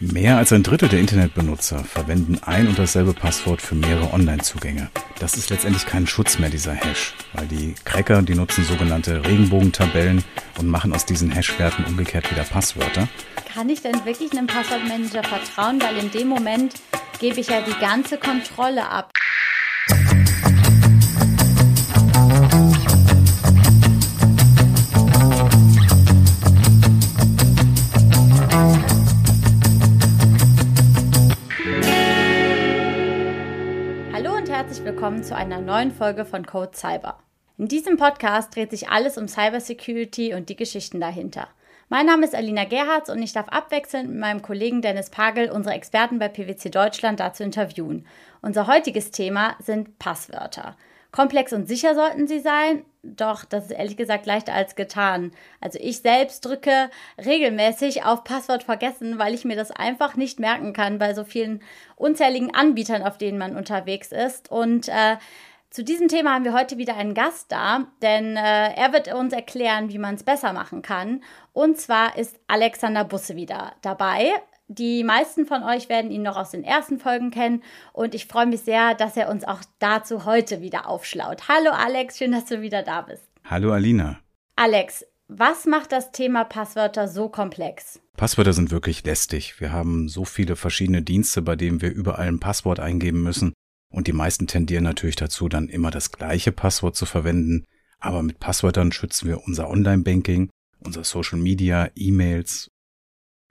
Mehr 0.00 0.36
als 0.36 0.52
ein 0.52 0.62
Drittel 0.62 0.88
der 0.88 1.00
Internetbenutzer 1.00 1.82
verwenden 1.82 2.38
ein 2.42 2.68
und 2.68 2.78
dasselbe 2.78 3.14
Passwort 3.14 3.60
für 3.60 3.74
mehrere 3.74 4.12
Online-Zugänge. 4.12 4.90
Das 5.18 5.36
ist 5.36 5.50
letztendlich 5.50 5.86
kein 5.86 6.06
Schutz 6.06 6.38
mehr, 6.38 6.50
dieser 6.50 6.72
Hash, 6.72 7.14
weil 7.32 7.48
die 7.48 7.74
Cracker, 7.84 8.22
die 8.22 8.36
nutzen 8.36 8.62
sogenannte 8.62 9.26
Regenbogentabellen 9.26 10.22
und 10.56 10.68
machen 10.68 10.94
aus 10.94 11.04
diesen 11.04 11.32
Hash-Werten 11.32 11.84
umgekehrt 11.84 12.30
wieder 12.30 12.44
Passwörter. 12.44 13.08
Kann 13.52 13.68
ich 13.70 13.82
denn 13.82 14.04
wirklich 14.04 14.30
einem 14.30 14.46
Passwortmanager 14.46 15.24
vertrauen, 15.24 15.82
weil 15.82 15.96
in 15.96 16.12
dem 16.12 16.28
Moment 16.28 16.74
gebe 17.18 17.40
ich 17.40 17.48
ja 17.48 17.60
die 17.60 17.80
ganze 17.80 18.18
Kontrolle 18.18 18.88
ab. 18.88 19.10
Willkommen 35.18 35.24
zu 35.24 35.34
einer 35.34 35.60
neuen 35.60 35.90
Folge 35.90 36.24
von 36.24 36.46
Code 36.46 36.76
Cyber. 36.76 37.18
In 37.56 37.66
diesem 37.66 37.96
Podcast 37.96 38.54
dreht 38.54 38.70
sich 38.70 38.88
alles 38.88 39.18
um 39.18 39.26
Cybersecurity 39.26 40.32
und 40.32 40.48
die 40.48 40.54
Geschichten 40.54 41.00
dahinter. 41.00 41.48
Mein 41.88 42.06
Name 42.06 42.24
ist 42.24 42.36
Alina 42.36 42.64
Gerhards 42.64 43.10
und 43.10 43.20
ich 43.20 43.32
darf 43.32 43.48
abwechselnd 43.48 44.10
mit 44.10 44.18
meinem 44.20 44.42
Kollegen 44.42 44.80
Dennis 44.80 45.10
Pagel 45.10 45.50
unsere 45.50 45.74
Experten 45.74 46.20
bei 46.20 46.28
PwC 46.28 46.70
Deutschland 46.70 47.18
dazu 47.18 47.42
interviewen. 47.42 48.06
Unser 48.42 48.68
heutiges 48.68 49.10
Thema 49.10 49.56
sind 49.60 49.98
Passwörter. 49.98 50.76
Komplex 51.10 51.52
und 51.52 51.66
sicher 51.66 51.96
sollten 51.96 52.28
sie 52.28 52.38
sein, 52.38 52.84
doch 53.16 53.44
das 53.44 53.66
ist 53.66 53.70
ehrlich 53.72 53.96
gesagt 53.96 54.26
leichter 54.26 54.54
als 54.54 54.76
getan. 54.76 55.32
Also 55.60 55.78
ich 55.80 56.00
selbst 56.00 56.44
drücke 56.44 56.90
regelmäßig 57.24 58.04
auf 58.04 58.24
Passwort 58.24 58.62
vergessen, 58.62 59.18
weil 59.18 59.34
ich 59.34 59.44
mir 59.44 59.56
das 59.56 59.70
einfach 59.70 60.16
nicht 60.16 60.40
merken 60.40 60.72
kann 60.72 60.98
bei 60.98 61.14
so 61.14 61.24
vielen 61.24 61.62
unzähligen 61.96 62.54
Anbietern, 62.54 63.02
auf 63.02 63.18
denen 63.18 63.38
man 63.38 63.56
unterwegs 63.56 64.12
ist. 64.12 64.50
Und 64.50 64.88
äh, 64.88 65.16
zu 65.70 65.84
diesem 65.84 66.08
Thema 66.08 66.34
haben 66.34 66.44
wir 66.44 66.54
heute 66.54 66.78
wieder 66.78 66.96
einen 66.96 67.12
Gast 67.12 67.52
da, 67.52 67.86
denn 68.00 68.36
äh, 68.36 68.74
er 68.74 68.92
wird 68.92 69.12
uns 69.12 69.34
erklären, 69.34 69.90
wie 69.90 69.98
man 69.98 70.14
es 70.14 70.22
besser 70.22 70.52
machen 70.52 70.80
kann. 70.80 71.22
Und 71.52 71.78
zwar 71.78 72.16
ist 72.16 72.38
Alexander 72.46 73.04
Busse 73.04 73.36
wieder 73.36 73.74
dabei. 73.82 74.32
Die 74.70 75.02
meisten 75.02 75.46
von 75.46 75.62
euch 75.62 75.88
werden 75.88 76.10
ihn 76.10 76.20
noch 76.20 76.36
aus 76.36 76.50
den 76.50 76.62
ersten 76.62 76.98
Folgen 76.98 77.30
kennen 77.30 77.62
und 77.94 78.14
ich 78.14 78.26
freue 78.26 78.44
mich 78.44 78.60
sehr, 78.60 78.94
dass 78.94 79.16
er 79.16 79.30
uns 79.30 79.44
auch 79.44 79.62
dazu 79.78 80.26
heute 80.26 80.60
wieder 80.60 80.86
aufschlaut. 80.86 81.48
Hallo 81.48 81.70
Alex, 81.70 82.18
schön, 82.18 82.32
dass 82.32 82.44
du 82.44 82.60
wieder 82.60 82.82
da 82.82 83.00
bist. 83.00 83.22
Hallo 83.46 83.72
Alina. 83.72 84.20
Alex, 84.56 85.06
was 85.26 85.64
macht 85.64 85.90
das 85.92 86.12
Thema 86.12 86.44
Passwörter 86.44 87.08
so 87.08 87.30
komplex? 87.30 87.98
Passwörter 88.18 88.52
sind 88.52 88.70
wirklich 88.70 89.04
lästig. 89.04 89.58
Wir 89.58 89.72
haben 89.72 90.10
so 90.10 90.26
viele 90.26 90.54
verschiedene 90.54 91.00
Dienste, 91.00 91.40
bei 91.40 91.56
denen 91.56 91.80
wir 91.80 91.90
überall 91.90 92.28
ein 92.28 92.40
Passwort 92.40 92.78
eingeben 92.78 93.22
müssen. 93.22 93.54
Und 93.90 94.06
die 94.06 94.12
meisten 94.12 94.46
tendieren 94.46 94.84
natürlich 94.84 95.16
dazu, 95.16 95.48
dann 95.48 95.70
immer 95.70 95.90
das 95.90 96.12
gleiche 96.12 96.52
Passwort 96.52 96.94
zu 96.94 97.06
verwenden. 97.06 97.64
Aber 98.00 98.22
mit 98.22 98.38
Passwörtern 98.38 98.92
schützen 98.92 99.28
wir 99.28 99.44
unser 99.46 99.70
Online-Banking, 99.70 100.50
unser 100.84 101.04
Social 101.04 101.38
Media, 101.38 101.88
E-Mails 101.94 102.68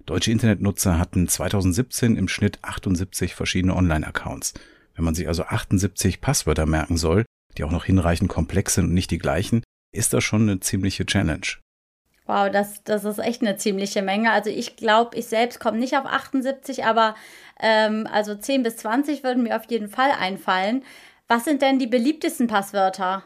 Deutsche 0.08 0.32
Internetnutzer 0.32 0.98
hatten 0.98 1.28
2017 1.28 2.16
im 2.16 2.30
Schnitt 2.30 2.60
78 2.62 3.36
verschiedene 3.36 3.76
Online-Accounts. 3.76 4.54
Wenn 4.96 5.04
man 5.04 5.14
sich 5.14 5.28
also 5.28 5.44
78 5.44 6.22
Passwörter 6.22 6.66
merken 6.66 6.96
soll, 6.96 7.26
die 7.58 7.66
auch 7.66 7.72
noch 7.72 7.84
hinreichend 7.84 8.30
komplex 8.30 8.76
sind 8.76 8.86
und 8.86 8.94
nicht 8.94 9.12
die 9.12 9.18
gleichen, 9.18 9.64
ist 9.94 10.14
das 10.14 10.24
schon 10.24 10.44
eine 10.44 10.62
ziemliche 10.62 11.06
Challenge. 11.06 11.46
Wow, 12.26 12.50
das, 12.50 12.86
das 12.86 13.04
ist 13.04 13.20
echt 13.20 13.42
eine 13.42 13.58
ziemliche 13.58 14.02
Menge. 14.02 14.32
Also 14.32 14.50
ich 14.50 14.78
glaube, 14.78 15.18
ich 15.18 15.26
selbst 15.26 15.60
komme 15.60 15.78
nicht 15.78 15.98
auf 15.98 16.06
78, 16.06 16.86
aber 16.86 17.16
ähm, 17.60 18.08
also 18.10 18.34
10 18.34 18.64
bis 18.64 18.78
20 18.78 19.26
würden 19.26 19.44
mir 19.44 19.58
auf 19.58 19.70
jeden 19.70 19.90
Fall 19.90 20.12
einfallen. 20.18 20.86
Was 21.28 21.44
sind 21.44 21.62
denn 21.62 21.80
die 21.80 21.88
beliebtesten 21.88 22.48
Passwörter? 22.48 23.24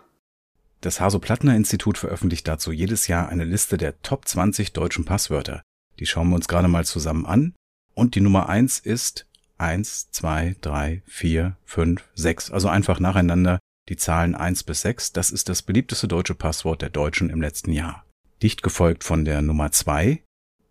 Das 0.82 1.00
Haso-Plattner-Institut 1.00 2.00
veröffentlicht 2.00 2.48
dazu 2.48 2.72
jedes 2.72 3.06
Jahr 3.06 3.30
eine 3.30 3.44
Liste 3.44 3.78
der 3.78 4.02
Top 4.02 4.28
20 4.28 4.74
deutschen 4.74 5.06
Passwörter. 5.06 5.62
Die 6.02 6.08
schauen 6.08 6.30
wir 6.30 6.36
uns 6.36 6.48
gerade 6.48 6.68
mal 6.68 6.84
zusammen 6.84 7.28
an. 7.28 7.54
Und 7.94 8.16
die 8.16 8.22
Nummer 8.22 8.50
eins 8.50 8.80
ist 8.80 9.28
eins, 9.60 10.10
zwei, 10.10 10.56
drei, 10.60 11.04
vier, 11.06 11.58
fünf, 11.64 12.10
sechs. 12.16 12.50
Also 12.50 12.70
einfach 12.70 13.00
nacheinander 13.00 13.60
die 13.88 13.98
Zahlen 13.98 14.34
eins 14.34 14.64
bis 14.64 14.82
sechs. 14.82 15.14
Das 15.14 15.30
ist 15.30 15.48
das 15.48 15.62
beliebteste 15.62 16.08
deutsche 16.08 16.34
Passwort 16.34 16.82
der 16.82 16.90
Deutschen 16.90 17.30
im 17.30 17.40
letzten 17.40 17.72
Jahr. 17.72 18.04
Dicht 18.42 18.64
gefolgt 18.64 19.04
von 19.04 19.26
der 19.26 19.44
Nummer 19.44 19.72
zwei. 19.72 20.24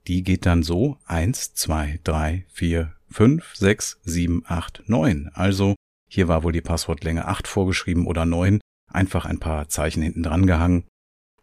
Die 0.09 0.25
geht 0.25 0.47
dann 0.47 0.65
so 0.65 0.99
eins, 1.07 1.55
zwei, 1.55 2.01
drei, 2.03 2.45
vier, 2.49 2.97
fünf, 3.09 3.55
sechs, 3.55 4.01
sieben, 4.03 4.43
acht, 4.47 4.83
neun. 4.87 5.31
Also 5.33 5.77
hier 6.09 6.27
war 6.27 6.43
wohl 6.43 6.53
die 6.53 6.61
Passwortlänge 6.61 7.27
acht 7.27 7.47
vorgeschrieben 7.47 8.09
oder 8.09 8.27
neun. 8.27 8.61
Einfach 8.93 9.27
ein 9.27 9.39
paar 9.39 9.69
Zeichen 9.69 10.03
hinten 10.03 10.25
dran 10.25 10.47
gehangen. 10.47 10.89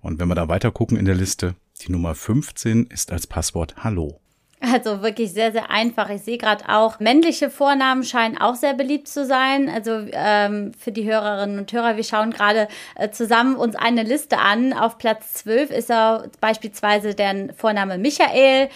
Und 0.01 0.19
wenn 0.19 0.27
wir 0.27 0.35
da 0.35 0.49
weiter 0.49 0.71
gucken 0.71 0.97
in 0.97 1.05
der 1.05 1.15
Liste, 1.15 1.55
die 1.77 1.91
Nummer 1.91 2.15
15 2.15 2.87
ist 2.87 3.11
als 3.11 3.27
Passwort 3.27 3.75
Hallo. 3.83 4.19
Also 4.59 5.03
wirklich 5.03 5.33
sehr, 5.33 5.51
sehr 5.51 5.69
einfach. 5.69 6.09
Ich 6.09 6.23
sehe 6.23 6.39
gerade 6.39 6.67
auch, 6.67 6.99
männliche 6.99 7.51
Vornamen 7.51 8.03
scheinen 8.03 8.39
auch 8.39 8.55
sehr 8.55 8.73
beliebt 8.73 9.07
zu 9.07 9.23
sein. 9.25 9.69
Also 9.69 10.07
ähm, 10.11 10.71
für 10.79 10.91
die 10.91 11.07
Hörerinnen 11.07 11.59
und 11.59 11.71
Hörer, 11.71 11.95
wir 11.95 12.03
schauen 12.03 12.31
gerade 12.31 12.67
äh, 12.95 13.11
zusammen 13.11 13.55
uns 13.55 13.75
eine 13.75 14.01
Liste 14.01 14.39
an. 14.39 14.73
Auf 14.73 14.97
Platz 14.97 15.33
12 15.35 15.69
ist 15.69 15.91
er 15.91 16.29
beispielsweise 16.41 17.13
der 17.13 17.53
Vorname 17.53 17.99
Michael. 17.99 18.69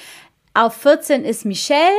Auf 0.53 0.75
14 0.75 1.25
ist 1.25 1.45
Michelle. 1.45 1.97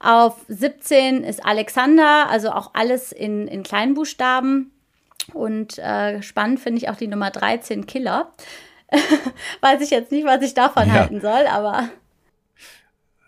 Auf 0.00 0.34
17 0.48 1.22
ist 1.22 1.44
Alexander, 1.44 2.28
also 2.30 2.50
auch 2.50 2.70
alles 2.72 3.12
in, 3.12 3.46
in 3.46 3.62
Kleinbuchstaben. 3.62 4.72
Und 5.34 5.78
äh, 5.78 6.22
spannend 6.22 6.58
finde 6.58 6.78
ich 6.78 6.88
auch 6.88 6.96
die 6.96 7.06
Nummer 7.06 7.30
13, 7.30 7.86
Killer. 7.86 8.32
Weiß 9.60 9.80
ich 9.80 9.90
jetzt 9.90 10.12
nicht, 10.12 10.26
was 10.26 10.42
ich 10.42 10.54
davon 10.54 10.88
ja. 10.88 10.94
halten 10.94 11.20
soll, 11.20 11.46
aber. 11.46 11.88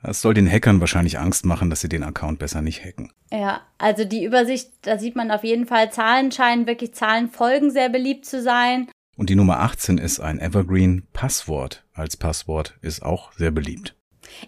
Das 0.02 0.20
soll 0.20 0.34
den 0.34 0.50
Hackern 0.50 0.80
wahrscheinlich 0.80 1.18
Angst 1.18 1.44
machen, 1.46 1.70
dass 1.70 1.80
sie 1.80 1.88
den 1.88 2.02
Account 2.02 2.40
besser 2.40 2.60
nicht 2.60 2.84
hacken. 2.84 3.12
Ja, 3.30 3.60
also 3.78 4.04
die 4.04 4.24
Übersicht, 4.24 4.70
da 4.82 4.98
sieht 4.98 5.14
man 5.14 5.30
auf 5.30 5.44
jeden 5.44 5.66
Fall, 5.66 5.92
Zahlen 5.92 6.32
scheinen 6.32 6.66
wirklich 6.66 6.94
Zahlenfolgen 6.94 7.70
sehr 7.70 7.88
beliebt 7.88 8.26
zu 8.26 8.42
sein. 8.42 8.88
Und 9.16 9.30
die 9.30 9.36
Nummer 9.36 9.60
18 9.60 9.98
ist 9.98 10.20
ein 10.20 10.40
Evergreen 10.40 11.06
Passwort 11.12 11.84
als 11.94 12.16
Passwort, 12.16 12.74
ist 12.80 13.02
auch 13.02 13.32
sehr 13.34 13.52
beliebt. 13.52 13.94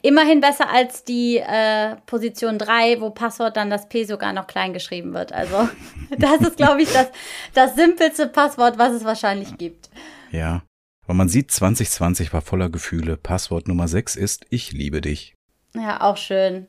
Immerhin 0.03 0.41
besser 0.41 0.71
als 0.71 1.05
die 1.05 1.37
äh, 1.37 1.97
Position 2.07 2.59
3, 2.59 3.01
wo 3.01 3.11
Passwort 3.11 3.57
dann 3.57 3.71
das 3.71 3.89
P 3.89 4.05
sogar 4.05 4.33
noch 4.33 4.47
klein 4.47 4.73
geschrieben 4.73 5.13
wird. 5.13 5.33
Also 5.33 5.69
das 6.19 6.41
ist, 6.41 6.57
glaube 6.57 6.83
ich, 6.83 6.93
das, 6.93 7.11
das 7.53 7.77
simpelste 7.77 8.27
Passwort, 8.27 8.79
was 8.79 8.93
es 8.93 9.05
wahrscheinlich 9.05 9.57
gibt. 9.59 9.91
Ja, 10.33 10.63
aber 11.05 11.15
man 11.15 11.29
sieht, 11.29 11.51
2020 11.51 12.33
war 12.33 12.41
voller 12.41 12.71
Gefühle. 12.71 13.17
Passwort 13.17 13.69
Nummer 13.69 13.89
6 13.89 14.17
ist 14.17 14.47
Ich 14.51 14.73
liebe 14.73 15.01
dich. 15.01 15.35
Ja, 15.75 16.01
auch 16.01 16.17
schön. 16.17 16.67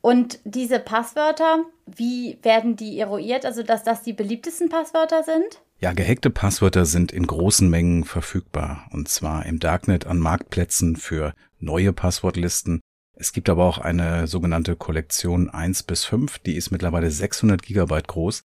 Und 0.00 0.38
diese 0.44 0.78
Passwörter, 0.78 1.64
wie 1.86 2.38
werden 2.42 2.76
die 2.76 2.98
eruiert? 2.98 3.46
Also, 3.46 3.62
dass 3.62 3.84
das 3.84 4.02
die 4.02 4.12
beliebtesten 4.12 4.68
Passwörter 4.68 5.22
sind? 5.22 5.62
Ja, 5.80 5.92
gehackte 5.92 6.30
Passwörter 6.30 6.84
sind 6.84 7.10
in 7.10 7.26
großen 7.26 7.68
Mengen 7.68 8.04
verfügbar. 8.04 8.86
Und 8.92 9.08
zwar 9.08 9.46
im 9.46 9.58
Darknet 9.58 10.06
an 10.06 10.18
Marktplätzen 10.18 10.96
für 10.96 11.34
neue 11.58 11.92
Passwortlisten. 11.92 12.80
Es 13.14 13.32
gibt 13.32 13.48
aber 13.48 13.64
auch 13.64 13.78
eine 13.78 14.26
sogenannte 14.26 14.76
Kollektion 14.76 15.48
1 15.48 15.84
bis 15.84 16.04
5, 16.04 16.38
die 16.40 16.56
ist 16.56 16.70
mittlerweile 16.70 17.10
600 17.10 17.62
Gigabyte 17.62 18.08
groß. 18.08 18.42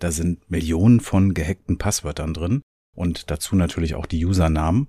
Da 0.00 0.10
sind 0.10 0.50
Millionen 0.50 1.00
von 1.00 1.34
gehackten 1.34 1.78
Passwörtern 1.78 2.34
drin 2.34 2.62
und 2.98 3.30
dazu 3.30 3.54
natürlich 3.54 3.94
auch 3.94 4.06
die 4.06 4.26
Usernamen. 4.26 4.88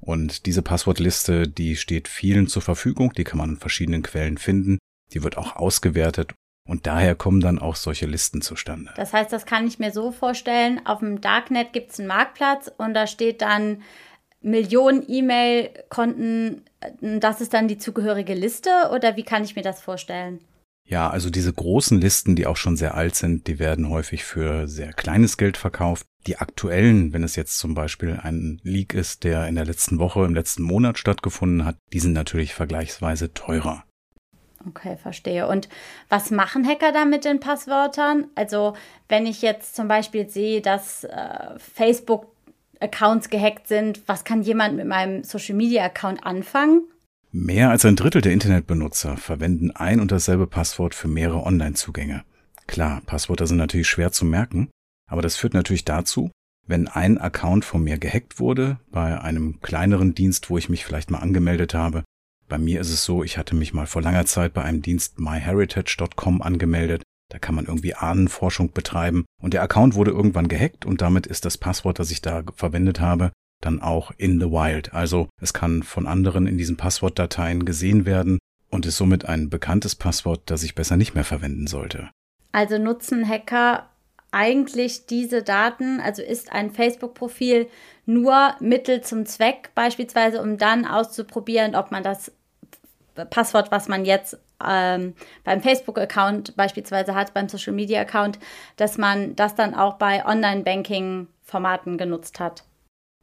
Und 0.00 0.46
diese 0.46 0.62
Passwortliste, 0.62 1.48
die 1.48 1.74
steht 1.76 2.06
vielen 2.06 2.46
zur 2.46 2.62
Verfügung, 2.62 3.12
die 3.14 3.24
kann 3.24 3.38
man 3.38 3.50
in 3.50 3.56
verschiedenen 3.56 4.04
Quellen 4.04 4.38
finden, 4.38 4.78
die 5.12 5.24
wird 5.24 5.36
auch 5.36 5.56
ausgewertet 5.56 6.34
und 6.68 6.86
daher 6.86 7.16
kommen 7.16 7.40
dann 7.40 7.58
auch 7.58 7.74
solche 7.74 8.06
Listen 8.06 8.42
zustande. 8.42 8.92
Das 8.94 9.12
heißt, 9.12 9.32
das 9.32 9.44
kann 9.44 9.66
ich 9.66 9.80
mir 9.80 9.90
so 9.90 10.12
vorstellen, 10.12 10.86
auf 10.86 11.00
dem 11.00 11.20
Darknet 11.20 11.72
gibt 11.72 11.90
es 11.90 11.98
einen 11.98 12.06
Marktplatz 12.06 12.70
und 12.78 12.94
da 12.94 13.08
steht 13.08 13.42
dann 13.42 13.82
Millionen 14.40 15.02
E-Mail-Konten, 15.08 16.62
das 17.00 17.40
ist 17.40 17.54
dann 17.54 17.66
die 17.66 17.78
zugehörige 17.78 18.34
Liste 18.34 18.70
oder 18.94 19.16
wie 19.16 19.24
kann 19.24 19.42
ich 19.42 19.56
mir 19.56 19.62
das 19.62 19.80
vorstellen? 19.80 20.38
Ja, 20.88 21.10
also 21.10 21.28
diese 21.28 21.52
großen 21.52 22.00
Listen, 22.00 22.34
die 22.34 22.46
auch 22.46 22.56
schon 22.56 22.78
sehr 22.78 22.94
alt 22.94 23.14
sind, 23.14 23.46
die 23.46 23.58
werden 23.58 23.90
häufig 23.90 24.24
für 24.24 24.66
sehr 24.66 24.94
kleines 24.94 25.36
Geld 25.36 25.58
verkauft. 25.58 26.06
Die 26.26 26.38
aktuellen, 26.38 27.12
wenn 27.12 27.22
es 27.22 27.36
jetzt 27.36 27.58
zum 27.58 27.74
Beispiel 27.74 28.18
ein 28.22 28.58
Leak 28.62 28.94
ist, 28.94 29.22
der 29.22 29.46
in 29.48 29.54
der 29.54 29.66
letzten 29.66 29.98
Woche, 29.98 30.24
im 30.24 30.34
letzten 30.34 30.62
Monat 30.62 30.98
stattgefunden 30.98 31.66
hat, 31.66 31.76
die 31.92 32.00
sind 32.00 32.14
natürlich 32.14 32.54
vergleichsweise 32.54 33.34
teurer. 33.34 33.84
Okay, 34.66 34.96
verstehe. 34.96 35.46
Und 35.46 35.68
was 36.08 36.30
machen 36.30 36.66
Hacker 36.66 36.90
da 36.90 37.04
mit 37.04 37.26
den 37.26 37.38
Passwörtern? 37.38 38.28
Also 38.34 38.74
wenn 39.10 39.26
ich 39.26 39.42
jetzt 39.42 39.76
zum 39.76 39.88
Beispiel 39.88 40.30
sehe, 40.30 40.62
dass 40.62 41.04
äh, 41.04 41.58
Facebook 41.58 42.28
Accounts 42.80 43.28
gehackt 43.28 43.68
sind, 43.68 44.00
was 44.06 44.24
kann 44.24 44.42
jemand 44.42 44.76
mit 44.76 44.86
meinem 44.86 45.22
Social 45.22 45.54
Media 45.54 45.84
Account 45.84 46.24
anfangen? 46.24 46.84
Mehr 47.40 47.70
als 47.70 47.84
ein 47.84 47.94
Drittel 47.94 48.20
der 48.20 48.32
Internetbenutzer 48.32 49.16
verwenden 49.16 49.70
ein 49.70 50.00
und 50.00 50.10
dasselbe 50.10 50.48
Passwort 50.48 50.92
für 50.92 51.06
mehrere 51.06 51.44
Online-Zugänge. 51.44 52.24
Klar, 52.66 53.00
Passwörter 53.06 53.46
sind 53.46 53.58
natürlich 53.58 53.86
schwer 53.86 54.10
zu 54.10 54.24
merken, 54.24 54.70
aber 55.08 55.22
das 55.22 55.36
führt 55.36 55.54
natürlich 55.54 55.84
dazu, 55.84 56.32
wenn 56.66 56.88
ein 56.88 57.16
Account 57.16 57.64
von 57.64 57.84
mir 57.84 57.96
gehackt 57.96 58.40
wurde, 58.40 58.80
bei 58.90 59.20
einem 59.20 59.60
kleineren 59.60 60.16
Dienst, 60.16 60.50
wo 60.50 60.58
ich 60.58 60.68
mich 60.68 60.84
vielleicht 60.84 61.12
mal 61.12 61.20
angemeldet 61.20 61.74
habe. 61.74 62.02
Bei 62.48 62.58
mir 62.58 62.80
ist 62.80 62.90
es 62.90 63.04
so, 63.04 63.22
ich 63.22 63.38
hatte 63.38 63.54
mich 63.54 63.72
mal 63.72 63.86
vor 63.86 64.02
langer 64.02 64.26
Zeit 64.26 64.52
bei 64.52 64.62
einem 64.62 64.82
Dienst 64.82 65.20
myheritage.com 65.20 66.42
angemeldet. 66.42 67.04
Da 67.30 67.38
kann 67.38 67.54
man 67.54 67.66
irgendwie 67.66 67.94
Ahnenforschung 67.94 68.72
betreiben. 68.72 69.26
Und 69.40 69.54
der 69.54 69.62
Account 69.62 69.94
wurde 69.94 70.10
irgendwann 70.10 70.48
gehackt 70.48 70.86
und 70.86 71.02
damit 71.02 71.28
ist 71.28 71.44
das 71.44 71.56
Passwort, 71.56 72.00
das 72.00 72.10
ich 72.10 72.20
da 72.20 72.42
verwendet 72.56 72.98
habe, 72.98 73.30
dann 73.60 73.82
auch 73.82 74.12
in 74.16 74.40
the 74.40 74.46
wild. 74.46 74.92
Also 74.94 75.28
es 75.40 75.52
kann 75.52 75.82
von 75.82 76.06
anderen 76.06 76.46
in 76.46 76.58
diesen 76.58 76.76
Passwortdateien 76.76 77.64
gesehen 77.64 78.06
werden 78.06 78.38
und 78.70 78.86
ist 78.86 78.96
somit 78.96 79.26
ein 79.26 79.50
bekanntes 79.50 79.94
Passwort, 79.94 80.42
das 80.46 80.62
ich 80.62 80.74
besser 80.74 80.96
nicht 80.96 81.14
mehr 81.14 81.24
verwenden 81.24 81.66
sollte. 81.66 82.10
Also 82.52 82.78
nutzen 82.78 83.28
Hacker 83.28 83.88
eigentlich 84.30 85.06
diese 85.06 85.42
Daten, 85.42 86.00
also 86.00 86.22
ist 86.22 86.52
ein 86.52 86.70
Facebook-Profil 86.70 87.68
nur 88.04 88.54
Mittel 88.60 89.00
zum 89.00 89.26
Zweck, 89.26 89.70
beispielsweise, 89.74 90.42
um 90.42 90.58
dann 90.58 90.84
auszuprobieren, 90.84 91.74
ob 91.74 91.90
man 91.90 92.02
das 92.02 92.32
Passwort, 93.30 93.70
was 93.70 93.88
man 93.88 94.04
jetzt 94.04 94.38
ähm, 94.64 95.14
beim 95.44 95.60
Facebook-Account 95.60 96.56
beispielsweise 96.56 97.14
hat, 97.14 97.34
beim 97.34 97.48
Social-Media-Account, 97.48 98.38
dass 98.76 98.98
man 98.98 99.34
das 99.34 99.54
dann 99.54 99.74
auch 99.74 99.94
bei 99.94 100.24
Online-Banking-Formaten 100.24 101.96
genutzt 101.96 102.38
hat. 102.38 102.64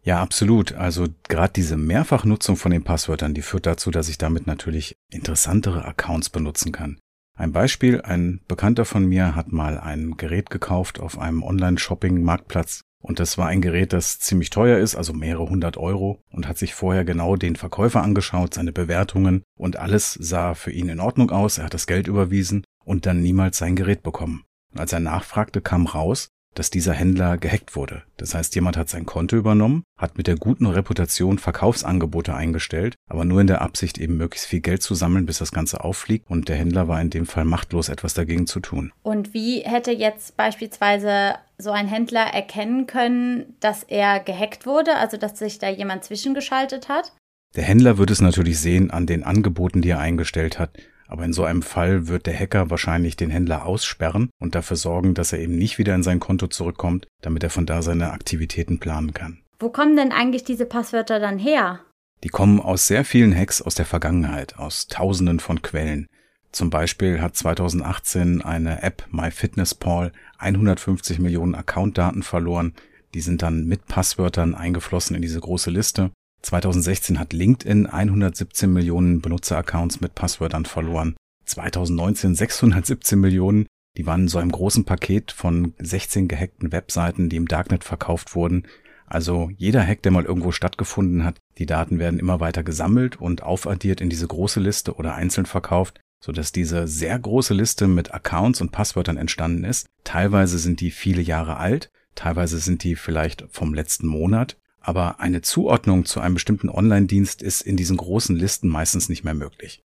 Ja, 0.06 0.22
absolut. 0.22 0.74
Also 0.74 1.08
gerade 1.28 1.54
diese 1.54 1.78
Mehrfachnutzung 1.78 2.58
von 2.58 2.72
den 2.72 2.84
Passwörtern, 2.84 3.34
die 3.34 3.42
führt 3.42 3.66
dazu, 3.66 3.90
dass 3.90 4.08
ich 4.08 4.20
damit 4.20 4.46
natürlich 4.46 4.96
interessantere 5.10 5.84
Accounts 5.84 6.30
benutzen 6.30 6.72
kann. 6.72 7.00
Ein 7.36 7.52
Beispiel, 7.52 8.02
ein 8.02 8.40
Bekannter 8.48 8.86
von 8.86 9.08
mir 9.08 9.36
hat 9.36 9.52
mal 9.52 9.80
ein 9.80 10.16
Gerät 10.16 10.52
gekauft 10.52 11.00
auf 11.00 11.18
einem 11.18 11.42
Online-Shopping-Marktplatz 11.42 12.82
und 13.02 13.20
das 13.20 13.40
war 13.40 13.48
ein 13.48 13.62
Gerät, 13.62 13.94
das 13.94 14.20
ziemlich 14.20 14.52
teuer 14.52 14.78
ist, 14.78 14.96
also 14.96 15.12
mehrere 15.12 15.50
hundert 15.50 15.76
Euro 15.76 16.22
und 16.30 16.48
hat 16.48 16.60
sich 16.60 16.76
vorher 16.76 17.04
genau 17.04 17.36
den 17.36 17.56
Verkäufer 17.56 18.04
angeschaut, 18.04 18.54
seine 18.54 18.72
Bewertungen 18.72 19.44
und 19.58 19.76
alles 19.76 20.14
sah 20.14 20.54
für 20.54 20.72
ihn 20.72 20.88
in 20.88 21.00
Ordnung 21.00 21.32
aus, 21.32 21.58
er 21.58 21.66
hat 21.66 21.74
das 21.74 21.88
Geld 21.88 22.08
überwiesen 22.08 22.64
und 22.86 23.08
dann 23.08 23.22
niemals 23.22 23.58
sein 23.58 23.76
Gerät 23.76 24.04
bekommen. 24.04 24.46
Und 24.72 24.80
als 24.80 24.94
er 24.94 25.00
nachfragte, 25.00 25.62
kam 25.62 25.88
raus, 25.88 26.30
dass 26.56 26.70
dieser 26.70 26.94
Händler 26.94 27.38
gehackt 27.38 27.76
wurde. 27.76 28.04
Das 28.18 28.34
heißt, 28.34 28.56
jemand 28.56 28.78
hat 28.78 28.90
sein 28.90 29.06
Konto 29.06 29.36
übernommen, 29.36 29.84
hat 29.98 30.18
mit 30.18 30.28
der 30.28 30.38
guten 30.38 30.66
Reputation 30.66 31.38
Verkaufsangebote 31.38 32.34
eingestellt, 32.34 32.96
aber 33.08 33.26
nur 33.26 33.42
in 33.42 33.48
der 33.48 33.62
Absicht, 33.62 33.98
eben 33.98 34.18
möglichst 34.18 34.48
viel 34.48 34.62
Geld 34.62 34.82
zu 34.82 34.96
sammeln, 34.96 35.26
bis 35.26 35.38
das 35.38 35.52
Ganze 35.52 35.84
auffliegt. 35.84 36.30
Und 36.30 36.50
der 36.50 36.56
Händler 36.56 36.88
war 36.88 37.00
in 37.00 37.10
dem 37.10 37.26
Fall 37.26 37.46
machtlos, 37.46 37.90
etwas 37.90 38.14
dagegen 38.14 38.48
zu 38.48 38.60
tun. 38.60 38.92
Und 39.04 39.34
wie 39.34 39.60
hätte 39.60 39.92
jetzt 39.92 40.38
beispielsweise 40.38 41.36
so 41.58 41.72
ein 41.72 41.88
Händler 41.88 42.34
erkennen 42.34 42.88
können, 42.88 43.56
dass 43.60 43.84
er 43.84 44.20
gehackt 44.20 44.66
wurde, 44.66 44.96
also 44.96 45.18
dass 45.18 45.38
sich 45.38 45.60
da 45.60 45.70
jemand 45.70 46.04
zwischengeschaltet 46.04 46.90
hat? 46.90 47.14
Der 47.56 47.64
Händler 47.64 47.98
wird 47.98 48.12
es 48.12 48.22
natürlich 48.22 48.60
sehen 48.60 48.92
an 48.92 49.06
den 49.06 49.24
Angeboten, 49.24 49.82
die 49.82 49.90
er 49.90 50.00
eingestellt 50.00 50.60
hat. 50.60 50.72
Aber 51.08 51.24
in 51.24 51.34
so 51.34 51.44
einem 51.44 51.62
Fall 51.62 52.08
wird 52.08 52.26
der 52.26 52.38
Hacker 52.38 52.70
wahrscheinlich 52.70 53.16
den 53.16 53.30
Händler 53.30 53.66
aussperren 53.66 54.30
und 54.40 54.56
dafür 54.56 54.78
sorgen, 54.78 55.14
dass 55.14 55.34
er 55.34 55.40
eben 55.40 55.56
nicht 55.56 55.78
wieder 55.78 55.94
in 55.96 56.04
sein 56.04 56.20
Konto 56.20 56.48
zurückkommt, 56.48 57.08
damit 57.22 57.44
er 57.44 57.50
von 57.50 57.66
da 57.66 57.82
seine 57.82 58.12
Aktivitäten 58.12 58.80
planen 58.80 59.14
kann. 59.14 59.40
Wo 59.60 59.70
kommen 59.70 59.96
denn 59.96 60.12
eigentlich 60.12 60.44
diese 60.44 60.66
Passwörter 60.66 61.20
dann 61.20 61.40
her? 61.40 61.80
Die 62.24 62.30
kommen 62.30 62.60
aus 62.60 62.88
sehr 62.88 63.06
vielen 63.06 63.36
Hacks 63.36 63.62
aus 63.62 63.76
der 63.76 63.86
Vergangenheit, 63.86 64.58
aus 64.58 64.88
tausenden 64.88 65.40
von 65.40 65.62
Quellen. 65.62 66.08
Zum 66.52 66.70
Beispiel 66.70 67.22
hat 67.22 67.36
2018 67.36 68.42
eine 68.42 68.82
App 68.82 69.06
MyFitnessPal 69.12 70.12
150 70.40 71.20
Millionen 71.20 71.54
Accountdaten 71.54 72.24
verloren. 72.24 72.74
Die 73.14 73.22
sind 73.22 73.42
dann 73.42 73.66
mit 73.66 73.88
Passwörtern 73.88 74.56
eingeflossen 74.56 75.16
in 75.16 75.22
diese 75.22 75.40
große 75.40 75.70
Liste. 75.70 76.12
2016 76.46 77.20
hat 77.20 77.34
LinkedIn 77.34 77.88
117 77.88 78.72
Millionen 78.72 79.20
Benutzeraccounts 79.20 80.00
mit 80.00 80.14
Passwörtern 80.14 80.66
verloren. 80.66 81.16
2019 81.46 82.36
617 82.36 83.20
Millionen. 83.20 83.66
Die 83.98 84.06
waren 84.06 84.28
so 84.28 84.38
einem 84.38 84.52
großen 84.52 84.86
Paket 84.86 85.32
von 85.32 85.74
16 85.80 86.28
gehackten 86.28 86.72
Webseiten, 86.72 87.30
die 87.30 87.38
im 87.38 87.48
Darknet 87.48 87.84
verkauft 87.84 88.36
wurden. 88.36 88.68
Also 89.08 89.50
jeder 89.58 89.84
Hack, 89.86 90.04
der 90.04 90.12
mal 90.12 90.26
irgendwo 90.26 90.52
stattgefunden 90.52 91.24
hat, 91.24 91.38
die 91.58 91.66
Daten 91.66 91.98
werden 91.98 92.20
immer 92.20 92.40
weiter 92.40 92.64
gesammelt 92.64 93.20
und 93.20 93.42
aufaddiert 93.42 94.00
in 94.00 94.10
diese 94.10 94.28
große 94.28 94.60
Liste 94.60 94.96
oder 94.96 95.16
einzeln 95.16 95.46
verkauft, 95.48 96.00
sodass 96.24 96.52
diese 96.52 96.88
sehr 96.88 97.18
große 97.18 97.56
Liste 97.56 97.88
mit 97.88 98.14
Accounts 98.14 98.62
und 98.62 98.72
Passwörtern 98.72 99.18
entstanden 99.18 99.64
ist. 99.64 99.88
Teilweise 100.04 100.60
sind 100.60 100.80
die 100.80 100.92
viele 100.92 101.22
Jahre 101.24 101.58
alt, 101.58 101.90
teilweise 102.14 102.60
sind 102.60 102.84
die 102.84 102.96
vielleicht 102.96 103.46
vom 103.50 103.74
letzten 103.74 104.08
Monat 104.08 104.58
aber 104.86 105.20
eine 105.20 105.42
Zuordnung 105.42 106.06
zu 106.06 106.20
einem 106.20 106.36
bestimmten 106.36 106.70
Online-Dienst 106.70 107.42
ist 107.42 107.62
in 107.62 107.76
diesen 107.76 107.98
großen 107.98 108.36
Listen 108.36 108.70
meistens 108.70 109.10
nicht 109.10 109.24
mehr 109.24 109.34
möglich. 109.34 109.82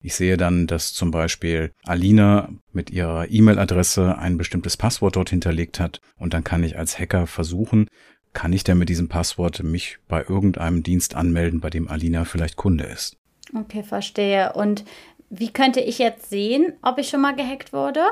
Ich 0.00 0.16
sehe 0.16 0.36
dann, 0.36 0.66
dass 0.66 0.92
zum 0.92 1.10
Beispiel 1.10 1.72
Alina 1.84 2.50
mit 2.72 2.90
ihrer 2.90 3.30
E-Mail-Adresse 3.30 4.18
ein 4.18 4.36
bestimmtes 4.36 4.76
Passwort 4.76 5.16
dort 5.16 5.30
hinterlegt 5.30 5.80
hat 5.80 6.00
und 6.18 6.34
dann 6.34 6.44
kann 6.44 6.62
ich 6.62 6.76
als 6.76 6.98
Hacker 6.98 7.26
versuchen, 7.26 7.88
kann 8.34 8.52
ich 8.52 8.64
denn 8.64 8.76
mit 8.76 8.88
diesem 8.88 9.08
Passwort 9.08 9.62
mich 9.62 9.98
bei 10.08 10.22
irgendeinem 10.22 10.82
Dienst 10.82 11.14
anmelden, 11.14 11.60
bei 11.60 11.70
dem 11.70 11.88
Alina 11.88 12.24
vielleicht 12.24 12.56
Kunde 12.56 12.84
ist. 12.84 13.16
Okay, 13.58 13.82
verstehe. 13.82 14.52
Und 14.52 14.84
wie 15.30 15.50
könnte 15.50 15.80
ich 15.80 15.98
jetzt 15.98 16.28
sehen, 16.28 16.74
ob 16.82 16.98
ich 16.98 17.08
schon 17.08 17.22
mal 17.22 17.34
gehackt 17.34 17.72
wurde? 17.72 18.02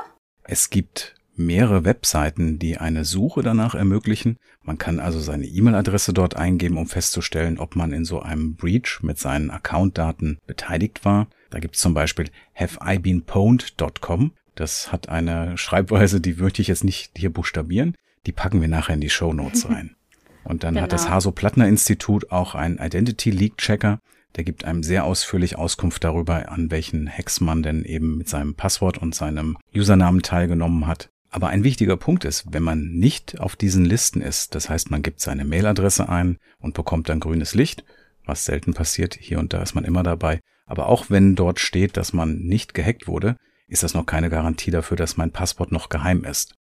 Es 0.43 0.69
gibt 0.69 1.15
mehrere 1.35 1.85
Webseiten, 1.85 2.59
die 2.59 2.77
eine 2.77 3.05
Suche 3.05 3.41
danach 3.41 3.75
ermöglichen. 3.75 4.37
Man 4.61 4.77
kann 4.77 4.99
also 4.99 5.19
seine 5.19 5.45
E-Mail-Adresse 5.45 6.13
dort 6.13 6.35
eingeben, 6.35 6.77
um 6.77 6.87
festzustellen, 6.87 7.57
ob 7.57 7.75
man 7.75 7.91
in 7.91 8.05
so 8.05 8.21
einem 8.21 8.55
Breach 8.55 8.99
mit 9.01 9.19
seinen 9.19 9.49
Accountdaten 9.49 10.37
beteiligt 10.45 11.05
war. 11.05 11.27
Da 11.49 11.59
gibt 11.59 11.75
es 11.75 11.81
zum 11.81 11.93
Beispiel 11.93 12.29
haveibeenpwned.com. 12.55 14.31
Das 14.55 14.91
hat 14.91 15.09
eine 15.09 15.57
Schreibweise, 15.57 16.21
die 16.21 16.37
würde 16.37 16.61
ich 16.61 16.67
jetzt 16.67 16.83
nicht 16.83 17.11
hier 17.17 17.31
buchstabieren. 17.31 17.95
Die 18.25 18.31
packen 18.31 18.61
wir 18.61 18.67
nachher 18.67 18.93
in 18.93 19.01
die 19.01 19.09
Show 19.09 19.33
Notes 19.33 19.69
rein. 19.69 19.95
Und 20.43 20.63
dann 20.63 20.75
genau. 20.75 20.83
hat 20.83 20.93
das. 20.93 21.09
Haso-Plattner-Institut 21.09 22.31
auch 22.31 22.53
einen 22.53 22.77
Identity 22.77 23.31
Leak 23.31 23.57
Checker. 23.57 23.99
Der 24.35 24.43
gibt 24.43 24.65
einem 24.65 24.83
sehr 24.83 25.05
ausführlich 25.05 25.57
Auskunft 25.57 26.03
darüber, 26.03 26.51
an 26.51 26.71
welchen 26.71 27.09
Hacks 27.09 27.39
man 27.39 27.63
denn 27.63 27.85
eben 27.85 28.17
mit 28.17 28.27
seinem 28.27 28.55
Passwort 28.55 28.97
und 28.97 29.13
seinem 29.13 29.57
Usernamen 29.75 30.21
teilgenommen 30.21 30.87
hat. 30.87 31.09
Aber 31.33 31.47
ein 31.47 31.63
wichtiger 31.63 31.97
Punkt 31.97 32.25
ist, 32.25 32.53
wenn 32.53 32.61
man 32.61 32.93
nicht 32.93 33.39
auf 33.39 33.55
diesen 33.55 33.85
Listen 33.85 34.21
ist, 34.21 34.53
das 34.53 34.69
heißt, 34.69 34.91
man 34.91 35.01
gibt 35.01 35.19
seine 35.19 35.45
Mailadresse 35.45 36.07
ein 36.07 36.37
und 36.59 36.75
bekommt 36.75 37.09
dann 37.09 37.19
grünes 37.19 37.55
Licht, 37.55 37.83
was 38.23 38.45
selten 38.45 38.75
passiert, 38.75 39.17
hier 39.19 39.39
und 39.39 39.51
da 39.51 39.63
ist 39.63 39.73
man 39.73 39.83
immer 39.83 40.03
dabei. 40.03 40.41
Aber 40.67 40.87
auch 40.89 41.09
wenn 41.09 41.33
dort 41.33 41.59
steht, 41.59 41.97
dass 41.97 42.13
man 42.13 42.37
nicht 42.43 42.75
gehackt 42.75 43.07
wurde, 43.07 43.35
ist 43.67 43.81
das 43.81 43.95
noch 43.95 44.05
keine 44.05 44.29
Garantie 44.29 44.69
dafür, 44.69 44.95
dass 44.95 45.17
mein 45.17 45.31
Passwort 45.31 45.71
noch 45.71 45.89
geheim 45.89 46.23
ist. 46.23 46.53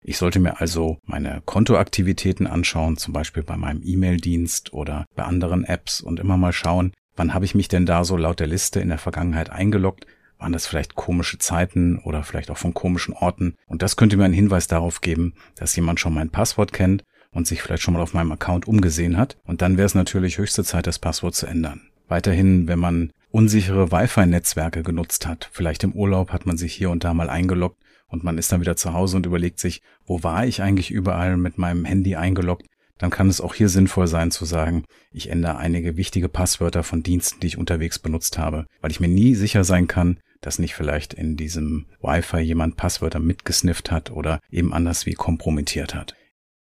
Ich 0.00 0.16
sollte 0.16 0.38
mir 0.38 0.60
also 0.60 0.98
meine 1.02 1.42
Kontoaktivitäten 1.44 2.46
anschauen, 2.46 2.98
zum 2.98 3.12
Beispiel 3.12 3.42
bei 3.42 3.56
meinem 3.56 3.82
E-Mail-Dienst 3.84 4.72
oder 4.72 5.06
bei 5.16 5.24
anderen 5.24 5.64
Apps 5.64 6.00
und 6.00 6.20
immer 6.20 6.36
mal 6.36 6.52
schauen, 6.52 6.92
wann 7.16 7.34
habe 7.34 7.46
ich 7.46 7.56
mich 7.56 7.66
denn 7.66 7.84
da 7.84 8.04
so 8.04 8.16
laut 8.16 8.38
der 8.38 8.46
Liste 8.46 8.78
in 8.78 8.90
der 8.90 8.98
Vergangenheit 8.98 9.50
eingeloggt, 9.50 10.06
waren 10.40 10.52
das 10.52 10.66
vielleicht 10.66 10.94
komische 10.94 11.38
Zeiten 11.38 11.98
oder 11.98 12.22
vielleicht 12.22 12.50
auch 12.50 12.56
von 12.56 12.74
komischen 12.74 13.14
Orten? 13.14 13.54
Und 13.66 13.82
das 13.82 13.96
könnte 13.96 14.16
mir 14.16 14.24
einen 14.24 14.34
Hinweis 14.34 14.66
darauf 14.66 15.00
geben, 15.00 15.34
dass 15.54 15.76
jemand 15.76 16.00
schon 16.00 16.14
mein 16.14 16.30
Passwort 16.30 16.72
kennt 16.72 17.04
und 17.30 17.46
sich 17.46 17.62
vielleicht 17.62 17.82
schon 17.82 17.94
mal 17.94 18.02
auf 18.02 18.14
meinem 18.14 18.32
Account 18.32 18.66
umgesehen 18.66 19.16
hat. 19.16 19.36
Und 19.44 19.62
dann 19.62 19.76
wäre 19.76 19.86
es 19.86 19.94
natürlich 19.94 20.38
höchste 20.38 20.64
Zeit, 20.64 20.86
das 20.86 20.98
Passwort 20.98 21.34
zu 21.34 21.46
ändern. 21.46 21.82
Weiterhin, 22.08 22.66
wenn 22.66 22.78
man 22.78 23.12
unsichere 23.30 23.92
Wi-Fi-Netzwerke 23.92 24.82
genutzt 24.82 25.26
hat, 25.26 25.48
vielleicht 25.52 25.84
im 25.84 25.92
Urlaub 25.92 26.32
hat 26.32 26.46
man 26.46 26.56
sich 26.56 26.74
hier 26.74 26.90
und 26.90 27.04
da 27.04 27.14
mal 27.14 27.30
eingeloggt 27.30 27.76
und 28.08 28.24
man 28.24 28.38
ist 28.38 28.50
dann 28.50 28.60
wieder 28.60 28.74
zu 28.74 28.92
Hause 28.92 29.18
und 29.18 29.26
überlegt 29.26 29.60
sich, 29.60 29.82
wo 30.04 30.24
war 30.24 30.44
ich 30.44 30.62
eigentlich 30.62 30.90
überall 30.90 31.36
mit 31.36 31.58
meinem 31.58 31.84
Handy 31.84 32.16
eingeloggt, 32.16 32.66
dann 32.98 33.10
kann 33.10 33.28
es 33.28 33.40
auch 33.40 33.54
hier 33.54 33.68
sinnvoll 33.68 34.08
sein 34.08 34.30
zu 34.30 34.44
sagen, 34.44 34.84
ich 35.12 35.30
ändere 35.30 35.56
einige 35.56 35.96
wichtige 35.96 36.28
Passwörter 36.28 36.82
von 36.82 37.02
Diensten, 37.02 37.40
die 37.40 37.46
ich 37.46 37.58
unterwegs 37.58 37.98
benutzt 37.98 38.36
habe, 38.36 38.66
weil 38.80 38.90
ich 38.90 39.00
mir 39.00 39.08
nie 39.08 39.34
sicher 39.34 39.64
sein 39.64 39.86
kann, 39.86 40.18
dass 40.40 40.58
nicht 40.58 40.74
vielleicht 40.74 41.14
in 41.14 41.36
diesem 41.36 41.86
Wi-Fi 42.00 42.38
jemand 42.38 42.76
Passwörter 42.76 43.18
mitgesnifft 43.18 43.90
hat 43.90 44.10
oder 44.10 44.40
eben 44.50 44.72
anders 44.72 45.06
wie 45.06 45.14
kompromittiert 45.14 45.94
hat. 45.94 46.14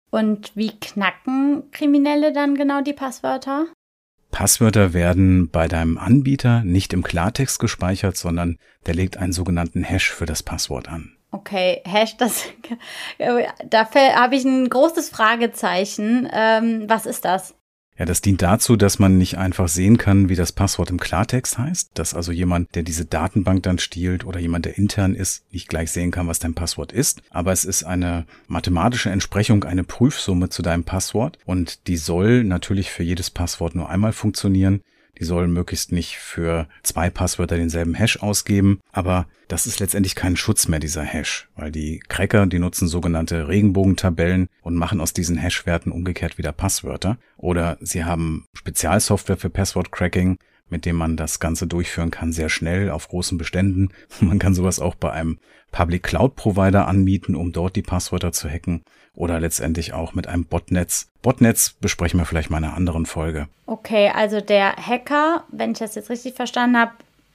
Und 0.10 0.52
wie 0.56 0.78
knacken 0.80 1.70
Kriminelle 1.72 2.32
dann 2.32 2.56
genau 2.56 2.82
die 2.82 2.94
Passwörter? 2.94 3.68
Passwörter 4.32 4.94
werden 4.94 5.50
bei 5.50 5.68
deinem 5.68 5.98
Anbieter 5.98 6.64
nicht 6.64 6.94
im 6.94 7.04
Klartext 7.04 7.60
gespeichert, 7.60 8.18
sondern 8.18 8.58
der 8.86 8.94
legt 8.94 9.18
einen 9.18 9.34
sogenannten 9.34 9.84
Hash 9.84 10.12
für 10.12 10.26
das 10.26 10.44
Passwort 10.44 10.90
an. 10.90 11.14
Okay, 11.32 11.82
Hash, 11.86 12.18
das, 12.18 12.46
dafür 13.70 14.16
habe 14.16 14.36
ich 14.36 14.46
ein 14.46 14.70
großes 14.70 15.10
Fragezeichen. 15.10 16.28
Ähm, 16.32 16.86
was 16.88 17.06
ist 17.06 17.26
das? 17.26 17.56
Ja, 17.98 18.06
das 18.06 18.22
dient 18.22 18.44
dazu, 18.44 18.76
dass 18.76 19.00
man 19.00 19.18
nicht 19.18 19.40
einfach 19.40 19.68
sehen 19.68 19.98
kann, 19.98 20.30
wie 20.30 20.36
das 20.36 20.52
Passwort 20.52 20.92
im 20.92 21.00
Klartext 21.00 21.58
heißt, 21.58 21.92
dass 21.96 22.14
also 22.14 22.32
jemand, 22.32 22.76
der 22.76 22.84
diese 22.84 23.06
Datenbank 23.06 23.64
dann 23.64 23.80
stiehlt 23.80 24.24
oder 24.24 24.40
jemand, 24.40 24.66
der 24.66 24.78
intern 24.78 25.16
ist, 25.16 25.52
nicht 25.52 25.68
gleich 25.68 25.92
sehen 25.92 26.12
kann, 26.12 26.28
was 26.28 26.38
dein 26.38 26.54
Passwort 26.54 26.92
ist. 26.92 27.24
Aber 27.32 27.52
es 27.52 27.66
ist 27.66 27.84
eine 27.84 28.28
mathematische 28.48 29.10
Entsprechung, 29.10 29.64
eine 29.64 29.84
Prüfsumme 29.84 30.50
zu 30.50 30.62
deinem 30.62 30.84
Passwort 30.84 31.40
und 31.46 31.88
die 31.88 31.98
soll 31.98 32.44
natürlich 32.44 32.92
für 32.92 33.04
jedes 33.04 33.32
Passwort 33.32 33.74
nur 33.74 33.90
einmal 33.90 34.14
funktionieren. 34.14 34.82
Die 35.20 35.26
sollen 35.26 35.52
möglichst 35.52 35.92
nicht 35.92 36.18
für 36.18 36.68
zwei 36.84 37.10
Passwörter 37.10 37.58
denselben 37.58 37.94
Hash 37.96 38.18
ausgeben. 38.18 38.80
Aber 38.92 39.28
das 39.48 39.66
ist 39.66 39.80
letztendlich 39.80 40.16
kein 40.16 40.36
Schutz 40.36 40.68
mehr, 40.68 40.80
dieser 40.80 41.04
Hash, 41.04 41.48
weil 41.56 41.72
die 41.72 42.00
Cracker, 42.08 42.46
die 42.46 42.60
nutzen 42.60 42.88
sogenannte 42.88 43.48
Regenbogentabellen 43.48 44.48
und 44.62 44.76
machen 44.76 45.02
aus 45.02 45.14
diesen 45.14 45.38
Hashwerten 45.38 45.92
umgekehrt 45.92 46.38
wieder 46.38 46.52
Passwörter. 46.52 47.18
Oder 47.38 47.78
sie 47.82 48.04
haben 48.04 48.46
Spezialsoftware 48.54 49.38
für 49.38 49.50
Passwort-Cracking, 49.50 50.38
mit 50.70 50.86
dem 50.86 50.98
man 50.98 51.16
das 51.16 51.40
Ganze 51.40 51.66
durchführen 51.66 52.12
kann, 52.12 52.34
sehr 52.34 52.50
schnell 52.50 52.90
auf 52.90 53.08
großen 53.08 53.38
Beständen. 53.38 53.90
Man 54.20 54.38
kann 54.38 54.54
sowas 54.54 54.82
auch 54.82 54.96
bei 54.96 55.12
einem 55.12 55.40
Public 55.72 56.04
Cloud 56.04 56.36
Provider 56.36 56.88
anmieten, 56.88 57.36
um 57.36 57.54
dort 57.54 57.76
die 57.76 57.82
Passwörter 57.82 58.34
zu 58.34 58.50
hacken 58.50 58.84
oder 59.18 59.40
letztendlich 59.40 59.94
auch 59.94 60.14
mit 60.14 60.28
einem 60.28 60.46
Botnetz. 60.46 61.10
Botnetz 61.22 61.72
besprechen 61.82 62.20
wir 62.20 62.26
vielleicht 62.26 62.50
mal 62.50 62.60
in 62.60 62.66
einer 62.66 62.78
anderen 62.78 63.06
Folge. 63.06 63.48
Okay, 63.66 64.12
also 64.14 64.40
der 64.40 64.76
Hacker, 64.76 65.44
wenn 65.52 65.72
ich 65.72 65.80
das 65.80 65.96
jetzt 65.96 66.10
richtig 66.10 66.36
verstanden 66.36 66.78
habe, 66.78 66.92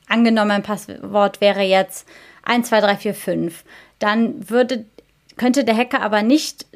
angenommen 0.09 0.53
ein 0.53 0.63
Passwort 0.63 1.41
wäre 1.41 1.63
jetzt 1.63 2.07
12345, 2.47 3.65
dann 3.99 4.49
würde 4.49 4.87
könnte 5.37 5.65
der 5.65 5.77
Hacker 5.77 6.03
aber 6.03 6.23
nicht 6.23 6.67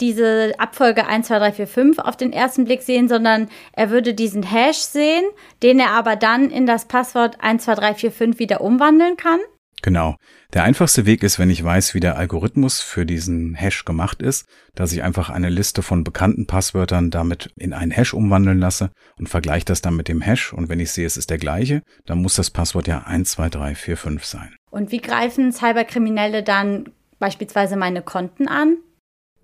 diese 0.00 0.52
Abfolge 0.58 1.02
12345 1.02 2.04
auf 2.04 2.16
den 2.16 2.32
ersten 2.32 2.64
Blick 2.64 2.82
sehen, 2.82 3.08
sondern 3.08 3.48
er 3.72 3.90
würde 3.90 4.14
diesen 4.14 4.42
Hash 4.42 4.78
sehen, 4.78 5.24
den 5.62 5.80
er 5.80 5.90
aber 5.90 6.16
dann 6.16 6.50
in 6.50 6.66
das 6.66 6.86
Passwort 6.86 7.36
12345 7.36 8.38
wieder 8.38 8.60
umwandeln 8.60 9.16
kann. 9.16 9.40
Genau. 9.82 10.16
Der 10.52 10.64
einfachste 10.64 11.06
Weg 11.06 11.22
ist, 11.22 11.38
wenn 11.38 11.50
ich 11.50 11.62
weiß, 11.62 11.94
wie 11.94 12.00
der 12.00 12.16
Algorithmus 12.16 12.80
für 12.80 13.04
diesen 13.04 13.54
Hash 13.54 13.84
gemacht 13.84 14.22
ist, 14.22 14.46
dass 14.74 14.92
ich 14.92 15.02
einfach 15.02 15.30
eine 15.30 15.50
Liste 15.50 15.82
von 15.82 16.02
bekannten 16.02 16.46
Passwörtern 16.46 17.10
damit 17.10 17.50
in 17.56 17.72
einen 17.72 17.90
Hash 17.90 18.14
umwandeln 18.14 18.58
lasse 18.58 18.90
und 19.18 19.28
vergleiche 19.28 19.66
das 19.66 19.82
dann 19.82 19.96
mit 19.96 20.08
dem 20.08 20.22
Hash. 20.22 20.52
Und 20.52 20.68
wenn 20.68 20.80
ich 20.80 20.92
sehe, 20.92 21.06
es 21.06 21.16
ist 21.16 21.30
der 21.30 21.38
gleiche, 21.38 21.82
dann 22.06 22.22
muss 22.22 22.34
das 22.34 22.50
Passwort 22.50 22.88
ja 22.88 23.04
12345 23.04 24.26
sein. 24.26 24.54
Und 24.70 24.92
wie 24.92 25.00
greifen 25.00 25.52
Cyberkriminelle 25.52 26.42
dann 26.42 26.90
beispielsweise 27.18 27.76
meine 27.76 28.02
Konten 28.02 28.48
an? 28.48 28.78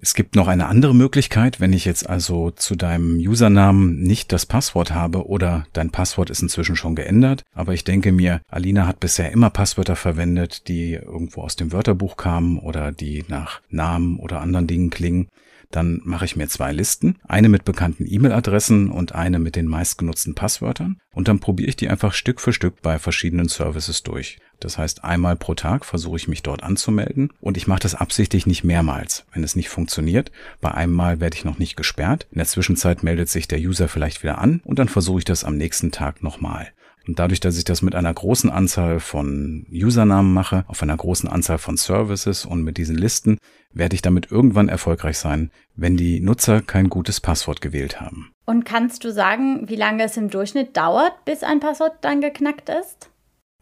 Es 0.05 0.15
gibt 0.15 0.35
noch 0.35 0.49
eine 0.49 0.67
andere 0.67 0.97
Möglichkeit, 0.97 1.61
wenn 1.61 1.73
ich 1.73 1.85
jetzt 1.85 2.11
also 2.11 2.51
zu 2.51 2.75
deinem 2.75 3.19
Usernamen 3.19 4.03
nicht 4.03 4.33
das 4.33 4.47
Passwort 4.47 4.91
habe 4.91 5.29
oder 5.29 5.65
dein 5.75 5.91
Passwort 5.91 6.29
ist 6.29 6.43
inzwischen 6.43 6.75
schon 6.75 6.97
geändert, 6.97 7.45
aber 7.55 7.73
ich 7.73 7.85
denke 7.85 8.11
mir, 8.11 8.41
Alina 8.49 8.89
hat 8.89 8.99
bisher 8.99 9.31
immer 9.31 9.49
Passwörter 9.51 9.95
verwendet, 9.95 10.67
die 10.67 10.95
irgendwo 10.95 11.43
aus 11.43 11.55
dem 11.55 11.71
Wörterbuch 11.71 12.17
kamen 12.17 12.59
oder 12.59 12.91
die 12.91 13.25
nach 13.29 13.61
Namen 13.71 14.19
oder 14.19 14.41
anderen 14.41 14.67
Dingen 14.67 14.91
klingen, 14.91 15.29
dann 15.73 16.01
mache 16.05 16.25
ich 16.25 16.37
mir 16.37 16.49
zwei 16.49 16.73
Listen, 16.73 17.17
eine 17.27 17.49
mit 17.49 17.65
bekannten 17.65 18.07
E-Mail-Adressen 18.07 18.91
und 18.91 19.15
eine 19.15 19.39
mit 19.39 19.57
den 19.57 19.67
meistgenutzten 19.67 20.35
Passwörtern 20.35 20.99
und 21.15 21.29
dann 21.29 21.41
probiere 21.41 21.69
ich 21.69 21.77
die 21.77 21.89
einfach 21.89 22.15
Stück 22.15 22.41
für 22.41 22.53
Stück 22.53 22.81
bei 22.83 22.99
verschiedenen 22.99 23.49
Services 23.49 24.03
durch. 24.03 24.39
Das 24.61 24.79
heißt, 24.79 25.03
einmal 25.03 25.35
pro 25.35 25.55
Tag 25.55 25.85
versuche 25.85 26.17
ich 26.17 26.29
mich 26.29 26.43
dort 26.43 26.63
anzumelden 26.63 27.33
und 27.41 27.57
ich 27.57 27.67
mache 27.67 27.81
das 27.81 27.97
absichtlich 27.97 28.47
nicht 28.47 28.63
mehrmals. 28.63 29.25
Wenn 29.33 29.43
es 29.43 29.57
nicht 29.57 29.69
funktioniert, 29.69 30.31
bei 30.61 30.71
einem 30.71 30.93
Mal 30.93 31.19
werde 31.19 31.37
ich 31.37 31.45
noch 31.45 31.59
nicht 31.59 31.77
gesperrt. 31.77 32.29
In 32.31 32.39
der 32.39 32.47
Zwischenzeit 32.47 33.03
meldet 33.03 33.29
sich 33.29 33.49
der 33.49 33.59
User 33.59 33.89
vielleicht 33.89 34.23
wieder 34.23 34.39
an 34.39 34.61
und 34.65 34.79
dann 34.79 34.89
versuche 34.89 35.19
ich 35.19 35.25
das 35.25 35.43
am 35.43 35.57
nächsten 35.57 35.91
Tag 35.91 36.23
nochmal. 36.23 36.69
Und 37.07 37.19
dadurch, 37.19 37.41
dass 37.41 37.59
ich 37.59 37.65
das 37.65 37.83
mit 37.83 37.95
einer 37.95 38.13
großen 38.13 38.51
Anzahl 38.51 39.01
von 39.01 39.67
Usernamen 39.73 40.33
mache, 40.33 40.65
auf 40.69 40.83
einer 40.83 40.97
großen 40.97 41.29
Anzahl 41.29 41.59
von 41.59 41.77
Services 41.77 42.45
und 42.45 42.63
mit 42.63 42.77
diesen 42.77 42.97
Listen, 42.97 43.39
werde 43.73 43.95
ich 43.95 44.03
damit 44.03 44.31
irgendwann 44.31 44.69
erfolgreich 44.69 45.19
sein, 45.19 45.51
wenn 45.75 45.97
die 45.97 46.21
Nutzer 46.21 46.63
kein 46.63 46.89
gutes 46.89 47.21
Passwort 47.21 47.61
gewählt 47.61 48.01
haben. 48.01 48.31
Und 48.45 48.65
kannst 48.65 49.05
du 49.05 49.13
sagen, 49.13 49.69
wie 49.69 49.77
lange 49.77 50.05
es 50.05 50.17
im 50.17 50.31
Durchschnitt 50.31 50.77
dauert, 50.77 51.25
bis 51.25 51.43
ein 51.43 51.61
Passwort 51.61 51.97
dann 52.03 52.21
geknackt 52.21 52.69
ist? 52.69 53.11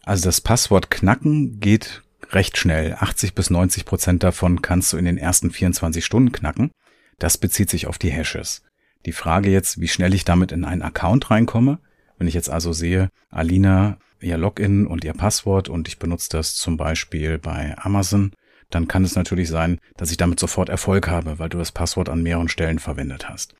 Also 0.03 0.25
das 0.25 0.41
Passwort 0.41 0.91
knacken 0.91 1.59
geht 1.59 2.03
recht 2.31 2.57
schnell. 2.57 2.95
80 2.99 3.35
bis 3.35 3.49
90 3.49 3.85
Prozent 3.85 4.23
davon 4.23 4.61
kannst 4.61 4.93
du 4.93 4.97
in 4.97 5.05
den 5.05 5.17
ersten 5.17 5.51
24 5.51 6.03
Stunden 6.03 6.31
knacken. 6.31 6.71
Das 7.19 7.37
bezieht 7.37 7.69
sich 7.69 7.87
auf 7.87 7.97
die 7.97 8.09
Hashes. 8.09 8.63
Die 9.05 9.11
Frage 9.11 9.49
jetzt, 9.49 9.79
wie 9.79 9.87
schnell 9.87 10.13
ich 10.13 10.25
damit 10.25 10.51
in 10.51 10.63
einen 10.63 10.81
Account 10.81 11.31
reinkomme, 11.31 11.79
wenn 12.21 12.27
ich 12.27 12.35
jetzt 12.35 12.51
also 12.51 12.71
sehe, 12.71 13.09
Alina, 13.31 13.97
ihr 14.19 14.37
Login 14.37 14.85
und 14.85 15.03
ihr 15.03 15.13
Passwort 15.13 15.69
und 15.69 15.87
ich 15.87 15.97
benutze 15.97 16.29
das 16.29 16.53
zum 16.53 16.77
Beispiel 16.77 17.39
bei 17.39 17.75
Amazon, 17.79 18.33
dann 18.69 18.87
kann 18.87 19.03
es 19.03 19.15
natürlich 19.15 19.49
sein, 19.49 19.79
dass 19.97 20.11
ich 20.11 20.17
damit 20.17 20.39
sofort 20.39 20.69
Erfolg 20.69 21.07
habe, 21.07 21.39
weil 21.39 21.49
du 21.49 21.57
das 21.57 21.71
Passwort 21.71 22.09
an 22.09 22.21
mehreren 22.21 22.47
Stellen 22.47 22.77
verwendet 22.77 23.27
hast. 23.27 23.55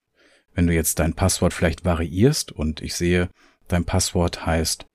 Wenn 0.53 0.68
du 0.68 0.75
jetzt 0.75 1.00
dein 1.00 1.15
Passwort 1.15 1.56
vielleicht 1.56 1.86
variierst 1.86 2.51
und 2.51 2.84
ich 2.84 2.94
sehe, 2.94 3.30
dein 3.68 3.84
Passwort 3.84 4.46
heißt 4.46 4.86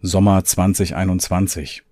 Sommer 0.00 0.42
2021 0.42 1.82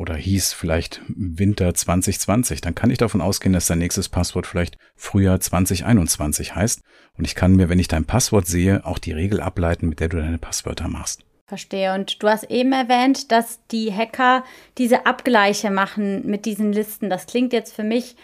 oder 0.00 0.16
hieß 0.16 0.54
vielleicht 0.54 1.02
Winter 1.08 1.74
2020, 1.74 2.62
dann 2.62 2.74
kann 2.74 2.90
ich 2.90 2.96
davon 2.96 3.20
ausgehen, 3.20 3.52
dass 3.52 3.66
dein 3.66 3.80
nächstes 3.80 4.08
Passwort 4.08 4.46
vielleicht 4.46 4.78
Frühjahr 4.96 5.38
2021 5.38 6.54
heißt. 6.54 6.80
Und 7.18 7.26
ich 7.26 7.34
kann 7.34 7.54
mir, 7.54 7.68
wenn 7.68 7.78
ich 7.78 7.86
dein 7.86 8.06
Passwort 8.06 8.46
sehe, 8.46 8.86
auch 8.86 8.98
die 8.98 9.12
Regel 9.12 9.42
ableiten, 9.42 9.90
mit 9.90 10.00
der 10.00 10.08
du 10.08 10.16
deine 10.16 10.38
Passwörter 10.38 10.88
machst. 10.88 11.22
Verstehe. 11.46 11.92
Und 11.92 12.22
du 12.22 12.28
hast 12.28 12.44
eben 12.44 12.72
erwähnt, 12.72 13.30
dass 13.30 13.60
die 13.72 13.92
Hacker 13.92 14.42
diese 14.78 15.04
Abgleiche 15.04 15.70
machen 15.70 16.26
mit 16.26 16.46
diesen 16.46 16.72
Listen. 16.72 17.10
Das 17.10 17.26
klingt 17.26 17.52
jetzt 17.52 17.74
für 17.74 17.84
mich 17.84 18.16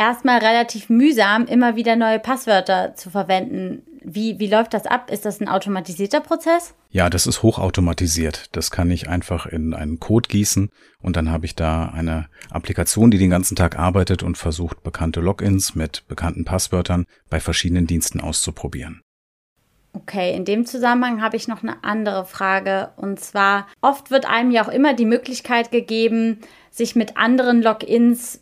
erstmal 0.00 0.38
relativ 0.38 0.88
mühsam, 0.88 1.44
immer 1.44 1.76
wieder 1.76 1.94
neue 1.94 2.18
Passwörter 2.18 2.94
zu 2.94 3.10
verwenden. 3.10 3.82
Wie, 4.02 4.38
wie 4.38 4.46
läuft 4.46 4.72
das 4.72 4.86
ab? 4.86 5.10
Ist 5.10 5.26
das 5.26 5.42
ein 5.42 5.48
automatisierter 5.48 6.20
Prozess? 6.20 6.74
Ja, 6.88 7.10
das 7.10 7.26
ist 7.26 7.42
hochautomatisiert. 7.42 8.48
Das 8.56 8.70
kann 8.70 8.90
ich 8.90 9.10
einfach 9.10 9.44
in 9.44 9.74
einen 9.74 10.00
Code 10.00 10.30
gießen 10.30 10.70
und 11.02 11.16
dann 11.16 11.30
habe 11.30 11.44
ich 11.44 11.54
da 11.54 11.90
eine 11.90 12.28
Applikation, 12.50 13.10
die 13.10 13.18
den 13.18 13.28
ganzen 13.28 13.56
Tag 13.56 13.78
arbeitet 13.78 14.22
und 14.22 14.38
versucht, 14.38 14.82
bekannte 14.82 15.20
Logins 15.20 15.74
mit 15.74 16.08
bekannten 16.08 16.46
Passwörtern 16.46 17.04
bei 17.28 17.38
verschiedenen 17.38 17.86
Diensten 17.86 18.22
auszuprobieren. 18.22 19.02
Okay, 19.92 20.34
in 20.34 20.46
dem 20.46 20.64
Zusammenhang 20.64 21.20
habe 21.20 21.36
ich 21.36 21.46
noch 21.46 21.62
eine 21.62 21.84
andere 21.84 22.24
Frage. 22.24 22.90
Und 22.96 23.20
zwar, 23.20 23.66
oft 23.82 24.10
wird 24.10 24.24
einem 24.24 24.50
ja 24.50 24.64
auch 24.64 24.72
immer 24.72 24.94
die 24.94 25.04
Möglichkeit 25.04 25.70
gegeben, 25.70 26.38
sich 26.70 26.96
mit 26.96 27.18
anderen 27.18 27.60
Logins, 27.60 28.40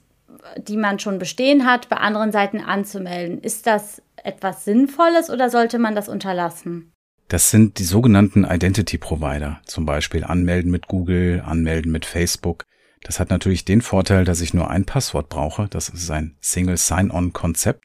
die 0.57 0.77
man 0.77 0.99
schon 0.99 1.19
bestehen 1.19 1.67
hat, 1.67 1.89
bei 1.89 1.97
anderen 1.97 2.33
Seiten 2.33 2.61
anzumelden. 2.61 3.41
Ist 3.41 3.67
das 3.67 4.03
etwas 4.23 4.65
Sinnvolles 4.65 5.31
oder 5.31 5.51
sollte 5.51 5.79
man 5.79 5.95
das 5.95 6.09
unterlassen? 6.09 6.93
Das 7.29 7.51
sind 7.51 7.79
die 7.79 7.85
sogenannten 7.85 8.45
Identity 8.45 8.97
Provider, 8.97 9.61
zum 9.67 9.85
Beispiel 9.85 10.25
anmelden 10.25 10.71
mit 10.71 10.89
Google, 10.89 11.43
anmelden 11.45 11.93
mit 11.93 12.07
Facebook. 12.07 12.65
Das 13.03 13.21
hat 13.21 13.31
natürlich 13.31 13.65
den 13.65 13.83
Vorteil, 13.83 14.25
dass 14.25 14.41
ich 14.41 14.55
nur 14.55 14.71
ein 14.71 14.85
Passwort 14.85 15.29
brauche. 15.29 15.69
Das 15.69 15.89
ist 15.89 16.11
ein 16.11 16.37
Single 16.41 16.77
Sign-On-Konzept. 16.77 17.85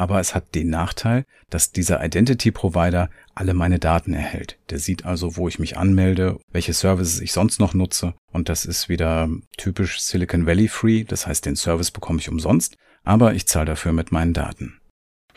Aber 0.00 0.18
es 0.18 0.34
hat 0.34 0.54
den 0.54 0.70
Nachteil, 0.70 1.26
dass 1.50 1.72
dieser 1.72 2.02
Identity 2.02 2.52
Provider 2.52 3.10
alle 3.34 3.52
meine 3.52 3.78
Daten 3.78 4.14
erhält. 4.14 4.56
Der 4.70 4.78
sieht 4.78 5.04
also, 5.04 5.36
wo 5.36 5.46
ich 5.46 5.58
mich 5.58 5.76
anmelde, 5.76 6.38
welche 6.50 6.72
Services 6.72 7.20
ich 7.20 7.32
sonst 7.32 7.60
noch 7.60 7.74
nutze. 7.74 8.14
Und 8.32 8.48
das 8.48 8.64
ist 8.64 8.88
wieder 8.88 9.28
typisch 9.58 10.00
Silicon 10.00 10.46
Valley 10.46 10.68
Free. 10.68 11.04
Das 11.04 11.26
heißt, 11.26 11.44
den 11.44 11.54
Service 11.54 11.90
bekomme 11.90 12.18
ich 12.18 12.30
umsonst, 12.30 12.78
aber 13.04 13.34
ich 13.34 13.46
zahle 13.46 13.66
dafür 13.66 13.92
mit 13.92 14.10
meinen 14.10 14.32
Daten. 14.32 14.80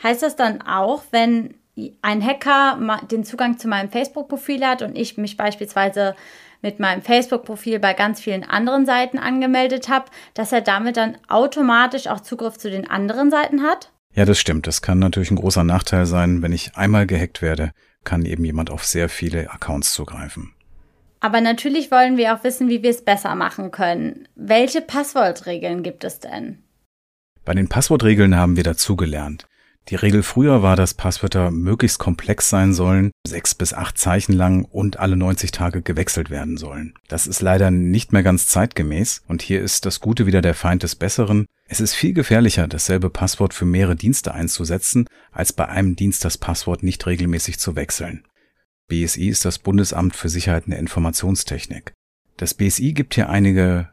Heißt 0.02 0.22
das 0.22 0.34
dann 0.34 0.62
auch, 0.62 1.02
wenn 1.10 1.56
ein 2.00 2.24
Hacker 2.24 3.02
den 3.10 3.24
Zugang 3.24 3.58
zu 3.58 3.68
meinem 3.68 3.90
Facebook-Profil 3.90 4.64
hat 4.64 4.80
und 4.80 4.96
ich 4.96 5.18
mich 5.18 5.36
beispielsweise 5.36 6.16
mit 6.62 6.80
meinem 6.80 7.02
Facebook-Profil 7.02 7.80
bei 7.80 7.92
ganz 7.92 8.18
vielen 8.18 8.44
anderen 8.44 8.86
Seiten 8.86 9.18
angemeldet 9.18 9.90
habe, 9.90 10.06
dass 10.32 10.52
er 10.52 10.62
damit 10.62 10.96
dann 10.96 11.18
automatisch 11.28 12.06
auch 12.06 12.20
Zugriff 12.20 12.56
zu 12.56 12.70
den 12.70 12.88
anderen 12.88 13.30
Seiten 13.30 13.62
hat? 13.62 13.90
Ja, 14.14 14.24
das 14.24 14.38
stimmt. 14.38 14.66
Das 14.66 14.80
kann 14.80 14.98
natürlich 14.98 15.30
ein 15.30 15.36
großer 15.36 15.64
Nachteil 15.64 16.06
sein. 16.06 16.42
Wenn 16.42 16.52
ich 16.52 16.76
einmal 16.76 17.06
gehackt 17.06 17.42
werde, 17.42 17.72
kann 18.04 18.24
eben 18.24 18.44
jemand 18.44 18.70
auf 18.70 18.84
sehr 18.84 19.08
viele 19.08 19.50
Accounts 19.50 19.92
zugreifen. 19.92 20.52
Aber 21.20 21.40
natürlich 21.40 21.90
wollen 21.90 22.16
wir 22.16 22.34
auch 22.34 22.44
wissen, 22.44 22.68
wie 22.68 22.82
wir 22.82 22.90
es 22.90 23.02
besser 23.02 23.34
machen 23.34 23.70
können. 23.70 24.28
Welche 24.36 24.82
Passwortregeln 24.82 25.82
gibt 25.82 26.04
es 26.04 26.20
denn? 26.20 26.58
Bei 27.44 27.54
den 27.54 27.68
Passwortregeln 27.68 28.36
haben 28.36 28.56
wir 28.56 28.62
dazugelernt. 28.62 29.46
Die 29.88 29.96
Regel 29.96 30.22
früher 30.22 30.62
war, 30.62 30.76
dass 30.76 30.94
Passwörter 30.94 31.50
möglichst 31.50 31.98
komplex 31.98 32.48
sein 32.48 32.72
sollen, 32.72 33.10
sechs 33.26 33.54
bis 33.54 33.74
acht 33.74 33.98
Zeichen 33.98 34.32
lang 34.32 34.64
und 34.64 34.98
alle 34.98 35.16
90 35.16 35.50
Tage 35.50 35.82
gewechselt 35.82 36.30
werden 36.30 36.56
sollen. 36.56 36.94
Das 37.08 37.26
ist 37.26 37.42
leider 37.42 37.70
nicht 37.70 38.12
mehr 38.12 38.22
ganz 38.22 38.48
zeitgemäß 38.48 39.22
und 39.28 39.42
hier 39.42 39.60
ist 39.60 39.84
das 39.84 40.00
Gute 40.00 40.24
wieder 40.24 40.40
der 40.40 40.54
Feind 40.54 40.82
des 40.82 40.94
Besseren. 40.94 41.46
Es 41.66 41.80
ist 41.80 41.94
viel 41.94 42.12
gefährlicher, 42.12 42.68
dasselbe 42.68 43.10
Passwort 43.10 43.54
für 43.54 43.64
mehrere 43.64 43.96
Dienste 43.96 44.34
einzusetzen, 44.34 45.06
als 45.32 45.52
bei 45.52 45.68
einem 45.68 45.96
Dienst 45.96 46.24
das 46.24 46.38
Passwort 46.38 46.82
nicht 46.82 47.06
regelmäßig 47.06 47.58
zu 47.58 47.74
wechseln. 47.74 48.24
BSI 48.88 49.28
ist 49.28 49.44
das 49.44 49.58
Bundesamt 49.58 50.14
für 50.14 50.28
Sicherheit 50.28 50.66
in 50.66 50.72
der 50.72 50.80
Informationstechnik. 50.80 51.94
Das 52.36 52.52
BSI 52.52 52.92
gibt 52.92 53.14
hier 53.14 53.30
einige, 53.30 53.90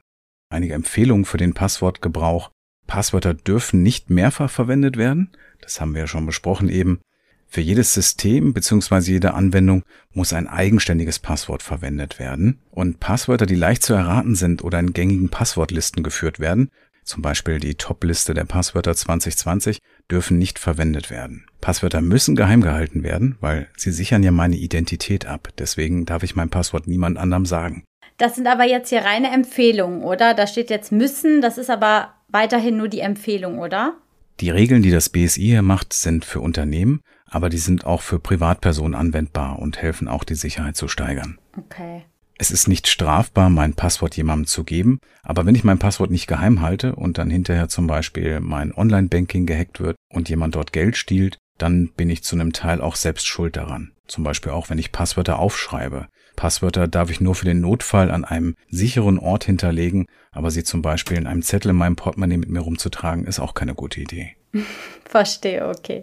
einige 0.50 0.74
Empfehlungen 0.74 1.26
für 1.26 1.38
den 1.38 1.54
Passwortgebrauch. 1.54 2.52
Passwörter 2.88 3.34
dürfen 3.34 3.84
nicht 3.84 4.10
mehrfach 4.10 4.52
verwendet 4.52 4.98
werden 4.98 5.32
das 5.62 5.80
haben 5.80 5.94
wir 5.94 6.02
ja 6.02 6.08
schon 6.08 6.26
besprochen 6.26 6.70
eben, 6.70 7.00
für 7.48 7.62
jedes 7.62 7.94
System 7.94 8.54
bzw. 8.54 9.12
jede 9.12 9.34
Anwendung 9.34 9.84
muss 10.14 10.32
ein 10.32 10.48
eigenständiges 10.48 11.20
Passwort 11.20 11.62
verwendet 11.62 12.18
werden 12.18 12.62
und 12.72 13.00
Passwörter, 13.00 13.46
die 13.46 13.56
leicht 13.56 13.84
zu 13.84 13.94
erraten 13.94 14.36
sind 14.36 14.64
oder 14.64 14.80
in 14.80 14.94
gängigen 14.94 15.30
Passwortlisten 15.30 16.02
geführt 16.02 16.40
werden, 16.40 16.70
zum 17.12 17.22
Beispiel 17.22 17.60
die 17.60 17.76
Top-Liste 17.76 18.34
der 18.34 18.46
Passwörter 18.46 18.96
2020, 18.96 19.80
dürfen 20.10 20.38
nicht 20.38 20.60
verwendet 20.60 21.10
werden. 21.10 21.46
Passwörter 21.60 22.00
müssen 22.00 22.38
geheim 22.38 22.62
gehalten 22.62 23.04
werden, 23.04 23.36
weil 23.42 23.68
sie 23.76 23.92
sichern 23.92 24.24
ja 24.24 24.32
meine 24.32 24.56
Identität 24.56 25.26
ab. 25.26 25.50
Deswegen 25.58 26.06
darf 26.06 26.24
ich 26.24 26.38
mein 26.38 26.50
Passwort 26.50 26.88
niemand 26.88 27.18
anderem 27.18 27.46
sagen. 27.46 27.84
Das 28.18 28.36
sind 28.36 28.48
aber 28.48 28.64
jetzt 28.64 28.90
hier 28.90 29.02
reine 29.02 29.30
Empfehlungen, 29.32 30.04
oder? 30.04 30.34
Da 30.34 30.48
steht 30.48 30.70
jetzt 30.70 30.94
müssen, 30.94 31.42
das 31.42 31.58
ist 31.58 31.70
aber 31.70 32.14
weiterhin 32.30 32.78
nur 32.78 32.88
die 32.88 33.02
Empfehlung, 33.02 33.60
oder? 33.60 33.96
Die 34.40 34.50
Regeln, 34.50 34.82
die 34.82 34.92
das 34.92 35.10
BSI 35.10 35.42
hier 35.42 35.62
macht, 35.62 35.92
sind 35.92 36.24
für 36.24 36.40
Unternehmen, 36.40 37.02
aber 37.26 37.50
die 37.50 37.58
sind 37.58 37.86
auch 37.86 38.02
für 38.02 38.20
Privatpersonen 38.20 38.96
anwendbar 38.96 39.60
und 39.60 39.82
helfen 39.82 40.08
auch, 40.08 40.24
die 40.24 40.36
Sicherheit 40.36 40.78
zu 40.78 40.88
steigern. 40.88 41.40
Okay. 41.58 42.06
Es 42.42 42.50
ist 42.50 42.68
nicht 42.68 42.88
strafbar, 42.88 43.52
mein 43.52 43.76
Passwort 43.76 44.18
jemandem 44.18 44.48
zu 44.48 44.64
geben, 44.64 45.00
aber 45.22 45.46
wenn 45.46 45.54
ich 45.54 45.64
mein 45.64 45.78
Passwort 45.78 46.10
nicht 46.10 46.26
geheim 46.26 46.62
halte 46.62 46.96
und 46.96 47.20
dann 47.20 47.30
hinterher 47.30 47.68
zum 47.68 47.86
Beispiel 47.86 48.40
mein 48.40 48.74
Online-Banking 48.74 49.46
gehackt 49.46 49.80
wird 49.80 49.96
und 50.12 50.28
jemand 50.28 50.56
dort 50.56 50.74
Geld 50.74 50.98
stiehlt, 50.98 51.38
dann 51.60 51.90
bin 51.90 52.10
ich 52.10 52.24
zu 52.24 52.36
einem 52.36 52.52
Teil 52.52 52.82
auch 52.82 52.96
selbst 52.96 53.28
schuld 53.28 53.58
daran. 53.58 53.92
Zum 54.08 54.24
Beispiel 54.24 54.54
auch, 54.54 54.72
wenn 54.72 54.80
ich 54.80 54.92
Passwörter 54.92 55.38
aufschreibe. 55.38 56.08
Passwörter 56.36 56.88
darf 56.88 57.12
ich 57.12 57.22
nur 57.22 57.36
für 57.36 57.46
den 57.46 57.62
Notfall 57.62 58.10
an 58.10 58.26
einem 58.26 58.56
sicheren 58.72 59.20
Ort 59.20 59.44
hinterlegen, 59.44 60.08
aber 60.32 60.50
sie 60.50 60.64
zum 60.64 60.82
Beispiel 60.82 61.18
in 61.18 61.28
einem 61.28 61.44
Zettel 61.44 61.70
in 61.70 61.78
meinem 61.78 61.96
Portemonnaie 61.96 62.38
mit 62.38 62.50
mir 62.50 62.62
rumzutragen, 62.62 63.28
ist 63.28 63.40
auch 63.40 63.54
keine 63.54 63.76
gute 63.76 64.02
Idee. 64.02 64.36
Verstehe, 65.06 65.68
okay. 65.68 66.02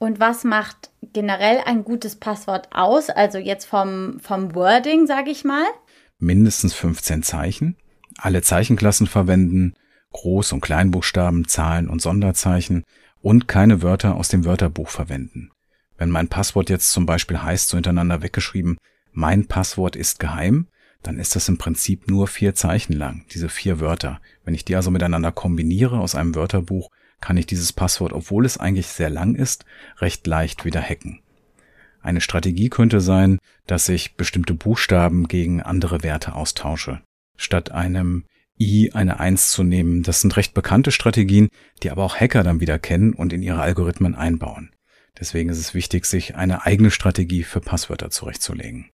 Und 0.00 0.18
was 0.18 0.44
macht 0.44 0.90
generell 1.12 1.58
ein 1.66 1.84
gutes 1.84 2.16
Passwort 2.16 2.70
aus? 2.72 3.10
Also 3.10 3.36
jetzt 3.36 3.66
vom, 3.66 4.18
vom 4.20 4.54
Wording, 4.54 5.06
sage 5.06 5.30
ich 5.30 5.44
mal. 5.44 5.66
Mindestens 6.18 6.72
15 6.72 7.22
Zeichen. 7.22 7.76
Alle 8.16 8.40
Zeichenklassen 8.40 9.06
verwenden, 9.06 9.74
Groß- 10.14 10.54
und 10.54 10.62
Kleinbuchstaben, 10.62 11.46
Zahlen 11.48 11.86
und 11.86 12.00
Sonderzeichen 12.00 12.82
und 13.20 13.46
keine 13.46 13.82
Wörter 13.82 14.16
aus 14.16 14.28
dem 14.28 14.46
Wörterbuch 14.46 14.88
verwenden. 14.88 15.50
Wenn 15.98 16.08
mein 16.08 16.28
Passwort 16.28 16.70
jetzt 16.70 16.92
zum 16.92 17.04
Beispiel 17.04 17.42
heißt, 17.42 17.68
so 17.68 17.76
hintereinander 17.76 18.22
weggeschrieben, 18.22 18.78
mein 19.12 19.48
Passwort 19.48 19.96
ist 19.96 20.18
geheim, 20.18 20.68
dann 21.02 21.18
ist 21.18 21.36
das 21.36 21.46
im 21.50 21.58
Prinzip 21.58 22.08
nur 22.08 22.26
vier 22.26 22.54
Zeichen 22.54 22.94
lang, 22.94 23.26
diese 23.32 23.50
vier 23.50 23.80
Wörter. 23.80 24.22
Wenn 24.44 24.54
ich 24.54 24.64
die 24.64 24.76
also 24.76 24.90
miteinander 24.90 25.30
kombiniere 25.30 25.98
aus 25.98 26.14
einem 26.14 26.34
Wörterbuch, 26.34 26.88
kann 27.20 27.36
ich 27.36 27.46
dieses 27.46 27.72
Passwort, 27.72 28.12
obwohl 28.12 28.46
es 28.46 28.58
eigentlich 28.58 28.86
sehr 28.86 29.10
lang 29.10 29.34
ist, 29.34 29.64
recht 29.98 30.26
leicht 30.26 30.64
wieder 30.64 30.80
hacken. 30.80 31.22
Eine 32.02 32.20
Strategie 32.20 32.70
könnte 32.70 33.00
sein, 33.00 33.38
dass 33.66 33.88
ich 33.88 34.16
bestimmte 34.16 34.54
Buchstaben 34.54 35.28
gegen 35.28 35.62
andere 35.62 36.02
Werte 36.02 36.34
austausche. 36.34 37.02
Statt 37.36 37.70
einem 37.72 38.24
I 38.58 38.92
eine 38.92 39.20
Eins 39.20 39.50
zu 39.50 39.62
nehmen, 39.62 40.02
das 40.02 40.20
sind 40.20 40.36
recht 40.36 40.54
bekannte 40.54 40.92
Strategien, 40.92 41.48
die 41.82 41.90
aber 41.90 42.04
auch 42.04 42.16
Hacker 42.16 42.42
dann 42.42 42.60
wieder 42.60 42.78
kennen 42.78 43.12
und 43.12 43.32
in 43.32 43.42
ihre 43.42 43.60
Algorithmen 43.60 44.14
einbauen. 44.14 44.70
Deswegen 45.18 45.50
ist 45.50 45.58
es 45.58 45.74
wichtig, 45.74 46.06
sich 46.06 46.36
eine 46.36 46.64
eigene 46.64 46.90
Strategie 46.90 47.42
für 47.42 47.60
Passwörter 47.60 48.10
zurechtzulegen. 48.10 48.90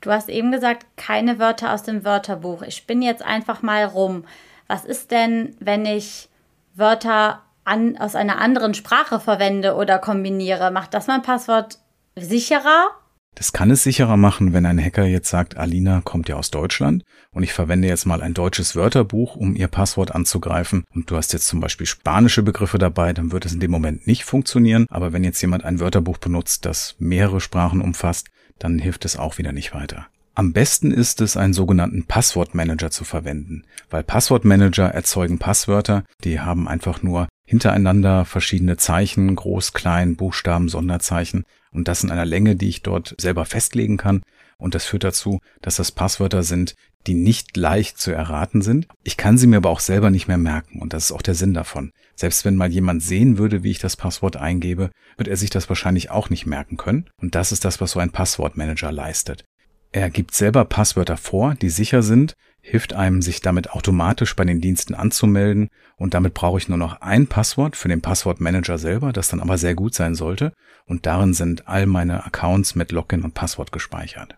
Du 0.00 0.10
hast 0.10 0.30
eben 0.30 0.50
gesagt, 0.50 0.86
keine 0.96 1.38
Wörter 1.38 1.74
aus 1.74 1.82
dem 1.82 2.04
Wörterbuch. 2.04 2.62
Ich 2.62 2.86
bin 2.86 3.02
jetzt 3.02 3.22
einfach 3.22 3.60
mal 3.60 3.84
rum. 3.84 4.24
Was 4.66 4.84
ist 4.84 5.10
denn, 5.10 5.54
wenn 5.60 5.84
ich 5.84 6.30
Wörter 6.74 7.42
an, 7.70 7.96
aus 7.96 8.14
einer 8.14 8.38
anderen 8.38 8.74
Sprache 8.74 9.20
verwende 9.20 9.74
oder 9.74 9.98
kombiniere? 9.98 10.70
Macht 10.70 10.92
das 10.92 11.06
mein 11.06 11.22
Passwort 11.22 11.78
sicherer? 12.16 12.88
Das 13.34 13.52
kann 13.52 13.70
es 13.70 13.84
sicherer 13.84 14.16
machen, 14.16 14.52
wenn 14.52 14.66
ein 14.66 14.82
Hacker 14.82 15.04
jetzt 15.04 15.30
sagt, 15.30 15.56
Alina 15.56 16.02
kommt 16.04 16.28
ja 16.28 16.36
aus 16.36 16.50
Deutschland 16.50 17.04
und 17.32 17.42
ich 17.42 17.52
verwende 17.52 17.88
jetzt 17.88 18.04
mal 18.04 18.22
ein 18.22 18.34
deutsches 18.34 18.74
Wörterbuch, 18.74 19.36
um 19.36 19.54
ihr 19.54 19.68
Passwort 19.68 20.14
anzugreifen 20.14 20.84
und 20.94 21.10
du 21.10 21.16
hast 21.16 21.32
jetzt 21.32 21.46
zum 21.46 21.60
Beispiel 21.60 21.86
spanische 21.86 22.42
Begriffe 22.42 22.78
dabei, 22.78 23.12
dann 23.12 23.32
wird 23.32 23.46
es 23.46 23.52
in 23.52 23.60
dem 23.60 23.70
Moment 23.70 24.06
nicht 24.06 24.24
funktionieren. 24.24 24.86
Aber 24.90 25.12
wenn 25.12 25.24
jetzt 25.24 25.40
jemand 25.40 25.64
ein 25.64 25.80
Wörterbuch 25.80 26.18
benutzt, 26.18 26.66
das 26.66 26.96
mehrere 26.98 27.40
Sprachen 27.40 27.80
umfasst, 27.80 28.28
dann 28.58 28.78
hilft 28.78 29.04
es 29.04 29.16
auch 29.16 29.38
wieder 29.38 29.52
nicht 29.52 29.72
weiter. 29.72 30.08
Am 30.34 30.52
besten 30.52 30.90
ist 30.90 31.20
es, 31.20 31.36
einen 31.36 31.52
sogenannten 31.52 32.04
Passwortmanager 32.04 32.90
zu 32.90 33.04
verwenden, 33.04 33.64
weil 33.90 34.04
Passwortmanager 34.04 34.86
erzeugen 34.86 35.38
Passwörter, 35.38 36.04
die 36.24 36.40
haben 36.40 36.68
einfach 36.68 37.02
nur 37.02 37.28
hintereinander 37.50 38.24
verschiedene 38.26 38.76
Zeichen, 38.76 39.34
Groß, 39.34 39.72
Klein, 39.72 40.14
Buchstaben, 40.14 40.68
Sonderzeichen 40.68 41.42
und 41.72 41.88
das 41.88 42.04
in 42.04 42.12
einer 42.12 42.24
Länge, 42.24 42.54
die 42.54 42.68
ich 42.68 42.82
dort 42.82 43.16
selber 43.18 43.44
festlegen 43.44 43.96
kann. 43.96 44.22
Und 44.56 44.76
das 44.76 44.84
führt 44.84 45.02
dazu, 45.02 45.40
dass 45.60 45.74
das 45.74 45.90
Passwörter 45.90 46.44
sind, 46.44 46.76
die 47.08 47.14
nicht 47.14 47.56
leicht 47.56 47.98
zu 47.98 48.12
erraten 48.12 48.62
sind. 48.62 48.86
Ich 49.02 49.16
kann 49.16 49.36
sie 49.36 49.48
mir 49.48 49.56
aber 49.56 49.70
auch 49.70 49.80
selber 49.80 50.10
nicht 50.10 50.28
mehr 50.28 50.38
merken 50.38 50.80
und 50.80 50.92
das 50.92 51.06
ist 51.06 51.12
auch 51.12 51.22
der 51.22 51.34
Sinn 51.34 51.52
davon. 51.52 51.90
Selbst 52.14 52.44
wenn 52.44 52.54
mal 52.54 52.70
jemand 52.70 53.02
sehen 53.02 53.36
würde, 53.36 53.64
wie 53.64 53.72
ich 53.72 53.80
das 53.80 53.96
Passwort 53.96 54.36
eingebe, 54.36 54.92
wird 55.16 55.26
er 55.26 55.36
sich 55.36 55.50
das 55.50 55.68
wahrscheinlich 55.68 56.08
auch 56.12 56.30
nicht 56.30 56.46
merken 56.46 56.76
können. 56.76 57.10
Und 57.20 57.34
das 57.34 57.50
ist 57.50 57.64
das, 57.64 57.80
was 57.80 57.90
so 57.90 57.98
ein 57.98 58.10
Passwortmanager 58.10 58.92
leistet. 58.92 59.42
Er 59.90 60.08
gibt 60.08 60.34
selber 60.34 60.64
Passwörter 60.66 61.16
vor, 61.16 61.56
die 61.56 61.70
sicher 61.70 62.04
sind, 62.04 62.34
hilft 62.60 62.92
einem, 62.92 63.22
sich 63.22 63.40
damit 63.40 63.70
automatisch 63.70 64.36
bei 64.36 64.44
den 64.44 64.60
Diensten 64.60 64.94
anzumelden 64.94 65.68
und 65.96 66.14
damit 66.14 66.34
brauche 66.34 66.58
ich 66.58 66.68
nur 66.68 66.78
noch 66.78 67.00
ein 67.00 67.26
Passwort 67.26 67.76
für 67.76 67.88
den 67.88 68.02
Passwortmanager 68.02 68.78
selber, 68.78 69.12
das 69.12 69.28
dann 69.28 69.40
aber 69.40 69.58
sehr 69.58 69.74
gut 69.74 69.94
sein 69.94 70.14
sollte 70.14 70.52
und 70.86 71.06
darin 71.06 71.34
sind 71.34 71.68
all 71.68 71.86
meine 71.86 72.24
Accounts 72.24 72.74
mit 72.74 72.92
Login 72.92 73.22
und 73.22 73.34
Passwort 73.34 73.72
gespeichert. 73.72 74.36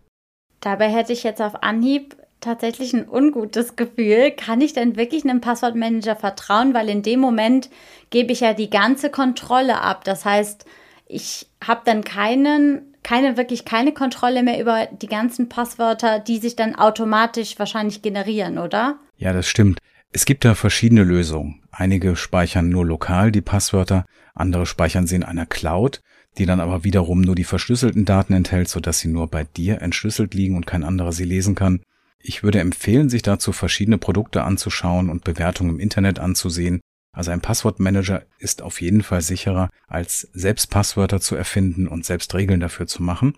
Dabei 0.60 0.88
hätte 0.88 1.12
ich 1.12 1.24
jetzt 1.24 1.42
auf 1.42 1.62
Anhieb 1.62 2.16
tatsächlich 2.42 2.92
ein 2.92 3.08
ungutes 3.08 3.76
Gefühl. 3.76 4.32
Kann 4.32 4.60
ich 4.60 4.74
denn 4.74 4.96
wirklich 4.96 5.24
einem 5.24 5.40
Passwortmanager 5.40 6.16
vertrauen? 6.16 6.74
Weil 6.74 6.88
in 6.88 7.02
dem 7.02 7.20
Moment 7.20 7.70
gebe 8.10 8.32
ich 8.32 8.40
ja 8.40 8.52
die 8.52 8.68
ganze 8.68 9.10
Kontrolle 9.10 9.80
ab. 9.80 10.04
Das 10.04 10.24
heißt, 10.24 10.66
ich 11.06 11.46
habe 11.64 11.82
dann 11.84 12.04
keinen, 12.04 12.91
keine, 13.02 13.36
wirklich 13.36 13.64
keine 13.64 13.92
Kontrolle 13.92 14.42
mehr 14.42 14.60
über 14.60 14.86
die 14.86 15.06
ganzen 15.06 15.48
Passwörter, 15.48 16.18
die 16.20 16.38
sich 16.38 16.56
dann 16.56 16.74
automatisch 16.74 17.58
wahrscheinlich 17.58 18.02
generieren, 18.02 18.58
oder? 18.58 18.98
Ja, 19.16 19.32
das 19.32 19.46
stimmt. 19.48 19.78
Es 20.12 20.26
gibt 20.26 20.44
da 20.44 20.54
verschiedene 20.54 21.04
Lösungen. 21.04 21.62
Einige 21.70 22.16
speichern 22.16 22.68
nur 22.68 22.84
lokal 22.84 23.32
die 23.32 23.40
Passwörter, 23.40 24.04
andere 24.34 24.66
speichern 24.66 25.06
sie 25.06 25.16
in 25.16 25.24
einer 25.24 25.46
Cloud, 25.46 26.00
die 26.38 26.46
dann 26.46 26.60
aber 26.60 26.84
wiederum 26.84 27.20
nur 27.20 27.34
die 27.34 27.44
verschlüsselten 27.44 28.04
Daten 28.04 28.34
enthält, 28.34 28.68
sodass 28.68 29.00
sie 29.00 29.08
nur 29.08 29.28
bei 29.28 29.44
dir 29.44 29.80
entschlüsselt 29.80 30.34
liegen 30.34 30.56
und 30.56 30.66
kein 30.66 30.84
anderer 30.84 31.12
sie 31.12 31.24
lesen 31.24 31.54
kann. 31.54 31.80
Ich 32.18 32.42
würde 32.42 32.60
empfehlen, 32.60 33.08
sich 33.08 33.22
dazu 33.22 33.52
verschiedene 33.52 33.98
Produkte 33.98 34.44
anzuschauen 34.44 35.10
und 35.10 35.24
Bewertungen 35.24 35.70
im 35.70 35.80
Internet 35.80 36.20
anzusehen. 36.20 36.80
Also 37.12 37.30
ein 37.30 37.42
Passwortmanager 37.42 38.24
ist 38.38 38.62
auf 38.62 38.80
jeden 38.80 39.02
Fall 39.02 39.20
sicherer, 39.20 39.70
als 39.86 40.28
selbst 40.32 40.70
Passwörter 40.70 41.20
zu 41.20 41.36
erfinden 41.36 41.86
und 41.86 42.06
selbst 42.06 42.34
Regeln 42.34 42.60
dafür 42.60 42.86
zu 42.86 43.02
machen. 43.02 43.34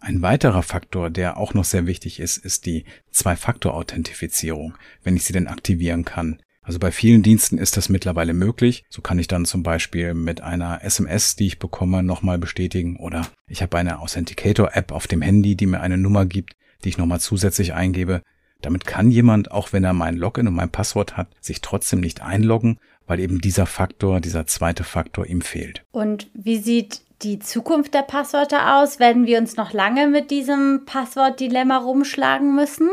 Ein 0.00 0.22
weiterer 0.22 0.62
Faktor, 0.62 1.10
der 1.10 1.36
auch 1.36 1.54
noch 1.54 1.64
sehr 1.64 1.86
wichtig 1.86 2.20
ist, 2.20 2.36
ist 2.36 2.66
die 2.66 2.84
Zwei-Faktor-Authentifizierung, 3.10 4.74
wenn 5.02 5.16
ich 5.16 5.24
sie 5.24 5.32
denn 5.32 5.48
aktivieren 5.48 6.04
kann. 6.04 6.38
Also 6.62 6.78
bei 6.78 6.90
vielen 6.90 7.22
Diensten 7.22 7.58
ist 7.58 7.76
das 7.76 7.88
mittlerweile 7.88 8.34
möglich. 8.34 8.84
So 8.90 9.00
kann 9.00 9.18
ich 9.18 9.28
dann 9.28 9.44
zum 9.44 9.62
Beispiel 9.62 10.14
mit 10.14 10.40
einer 10.40 10.82
SMS, 10.84 11.36
die 11.36 11.46
ich 11.46 11.58
bekomme, 11.58 12.02
nochmal 12.02 12.38
bestätigen 12.38 12.96
oder 12.96 13.26
ich 13.48 13.62
habe 13.62 13.78
eine 13.78 14.00
Authenticator-App 14.00 14.92
auf 14.92 15.06
dem 15.06 15.22
Handy, 15.22 15.56
die 15.56 15.66
mir 15.66 15.80
eine 15.80 15.96
Nummer 15.96 16.26
gibt, 16.26 16.56
die 16.84 16.90
ich 16.90 16.98
nochmal 16.98 17.20
zusätzlich 17.20 17.72
eingebe. 17.72 18.22
Damit 18.62 18.84
kann 18.84 19.10
jemand, 19.10 19.50
auch 19.52 19.72
wenn 19.72 19.84
er 19.84 19.92
mein 19.92 20.16
Login 20.16 20.48
und 20.48 20.54
mein 20.54 20.72
Passwort 20.72 21.16
hat, 21.16 21.28
sich 21.40 21.60
trotzdem 21.60 22.00
nicht 22.00 22.22
einloggen, 22.22 22.78
weil 23.06 23.20
eben 23.20 23.40
dieser 23.40 23.66
Faktor, 23.66 24.20
dieser 24.20 24.46
zweite 24.46 24.84
Faktor 24.84 25.26
ihm 25.26 25.40
fehlt. 25.40 25.82
Und 25.92 26.28
wie 26.34 26.58
sieht 26.58 27.02
die 27.22 27.38
Zukunft 27.38 27.94
der 27.94 28.02
Passwörter 28.02 28.76
aus? 28.76 28.98
Werden 28.98 29.26
wir 29.26 29.38
uns 29.38 29.56
noch 29.56 29.72
lange 29.72 30.08
mit 30.08 30.30
diesem 30.30 30.82
Passwortdilemma 30.84 31.78
rumschlagen 31.78 32.54
müssen? 32.54 32.90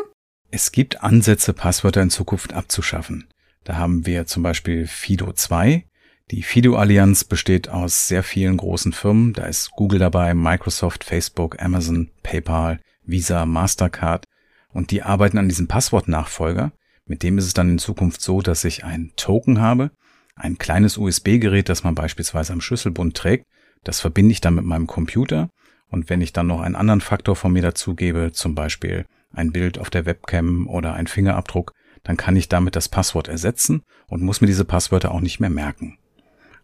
Es 0.51 0.71
gibt 0.71 1.03
Ansätze, 1.03 1.53
Passwörter 1.53 2.01
in 2.01 2.09
Zukunft 2.09 2.53
abzuschaffen. 2.53 3.25
Da 3.63 3.75
haben 3.77 4.05
wir 4.05 4.25
zum 4.25 4.43
Beispiel 4.43 4.87
Fido 4.87 5.31
2, 5.31 5.85
Die 6.31 6.43
FIDO-Allianz 6.43 7.25
besteht 7.25 7.69
aus 7.69 8.07
sehr 8.07 8.23
vielen 8.23 8.57
großen 8.57 8.93
Firmen. 8.93 9.33
Da 9.33 9.45
ist 9.45 9.71
Google 9.71 9.99
dabei, 9.99 10.33
Microsoft, 10.33 11.03
Facebook, 11.03 11.61
Amazon, 11.61 12.11
PayPal, 12.23 12.79
Visa, 13.03 13.45
Mastercard. 13.45 14.25
Und 14.69 14.91
die 14.91 15.03
arbeiten 15.03 15.37
an 15.37 15.49
diesem 15.49 15.67
Passwortnachfolger. 15.67 16.71
Mit 17.05 17.23
dem 17.23 17.37
ist 17.37 17.45
es 17.45 17.53
dann 17.53 17.71
in 17.71 17.79
Zukunft 17.79 18.21
so, 18.21 18.41
dass 18.41 18.63
ich 18.63 18.83
ein 18.83 19.11
Token 19.15 19.59
habe, 19.59 19.91
ein 20.35 20.57
kleines 20.57 20.97
USB-Gerät, 20.97 21.69
das 21.69 21.83
man 21.83 21.95
beispielsweise 21.95 22.53
am 22.53 22.61
Schlüsselbund 22.61 23.15
trägt. 23.15 23.45
Das 23.83 23.99
verbinde 23.99 24.31
ich 24.31 24.41
dann 24.41 24.55
mit 24.55 24.65
meinem 24.65 24.87
Computer. 24.87 25.49
Und 25.89 26.09
wenn 26.09 26.21
ich 26.21 26.33
dann 26.33 26.47
noch 26.47 26.61
einen 26.61 26.75
anderen 26.75 27.01
Faktor 27.01 27.35
von 27.35 27.53
mir 27.53 27.61
dazugebe, 27.61 28.31
zum 28.31 28.55
Beispiel 28.55 29.05
ein 29.31 29.51
Bild 29.51 29.77
auf 29.77 29.89
der 29.89 30.05
Webcam 30.05 30.67
oder 30.67 30.93
ein 30.93 31.07
Fingerabdruck, 31.07 31.73
dann 32.03 32.17
kann 32.17 32.35
ich 32.35 32.49
damit 32.49 32.75
das 32.75 32.89
Passwort 32.89 33.27
ersetzen 33.27 33.83
und 34.07 34.21
muss 34.21 34.41
mir 34.41 34.47
diese 34.47 34.65
Passwörter 34.65 35.11
auch 35.11 35.21
nicht 35.21 35.39
mehr 35.39 35.49
merken. 35.49 35.97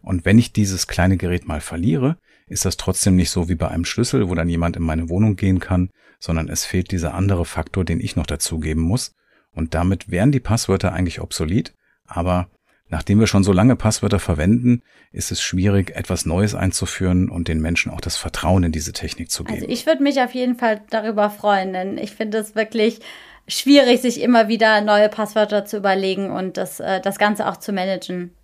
Und 0.02 0.24
wenn 0.24 0.38
ich 0.38 0.52
dieses 0.52 0.86
kleine 0.86 1.16
Gerät 1.16 1.46
mal 1.46 1.60
verliere, 1.60 2.16
ist 2.46 2.64
das 2.64 2.76
trotzdem 2.76 3.16
nicht 3.16 3.30
so 3.30 3.48
wie 3.48 3.54
bei 3.54 3.68
einem 3.68 3.84
Schlüssel, 3.84 4.28
wo 4.28 4.34
dann 4.34 4.48
jemand 4.48 4.76
in 4.76 4.82
meine 4.82 5.08
Wohnung 5.08 5.36
gehen 5.36 5.60
kann, 5.60 5.90
sondern 6.18 6.48
es 6.48 6.64
fehlt 6.64 6.90
dieser 6.90 7.14
andere 7.14 7.44
Faktor, 7.44 7.84
den 7.84 8.00
ich 8.00 8.16
noch 8.16 8.26
dazugeben 8.26 8.82
muss. 8.82 9.12
Und 9.52 9.74
damit 9.74 10.10
wären 10.10 10.32
die 10.32 10.40
Passwörter 10.40 10.92
eigentlich 10.92 11.20
obsolet, 11.20 11.74
aber 12.06 12.48
nachdem 12.90 13.20
wir 13.20 13.26
schon 13.26 13.44
so 13.44 13.52
lange 13.52 13.76
Passwörter 13.76 14.18
verwenden, 14.18 14.82
ist 15.12 15.32
es 15.32 15.40
schwierig, 15.40 15.96
etwas 15.96 16.26
Neues 16.26 16.54
einzuführen 16.54 17.30
und 17.30 17.48
den 17.48 17.60
Menschen 17.60 17.90
auch 17.90 18.00
das 18.00 18.16
Vertrauen 18.16 18.64
in 18.64 18.72
diese 18.72 18.92
Technik 18.92 19.30
zu 19.30 19.44
geben. 19.44 19.60
Also 19.60 19.68
ich 19.68 19.86
würde 19.86 20.02
mich 20.02 20.20
auf 20.20 20.34
jeden 20.34 20.56
Fall 20.56 20.82
darüber 20.90 21.30
freuen, 21.30 21.72
denn 21.72 21.98
ich 21.98 22.10
finde 22.10 22.38
es 22.38 22.54
wirklich 22.54 23.00
schwierig, 23.48 24.00
sich 24.00 24.20
immer 24.20 24.48
wieder 24.48 24.80
neue 24.80 25.08
Passwörter 25.08 25.64
zu 25.64 25.76
überlegen 25.76 26.30
und 26.30 26.56
das, 26.56 26.80
äh, 26.80 27.00
das 27.00 27.18
Ganze 27.18 27.48
auch 27.48 27.56
zu 27.56 27.72
managen. 27.72 28.34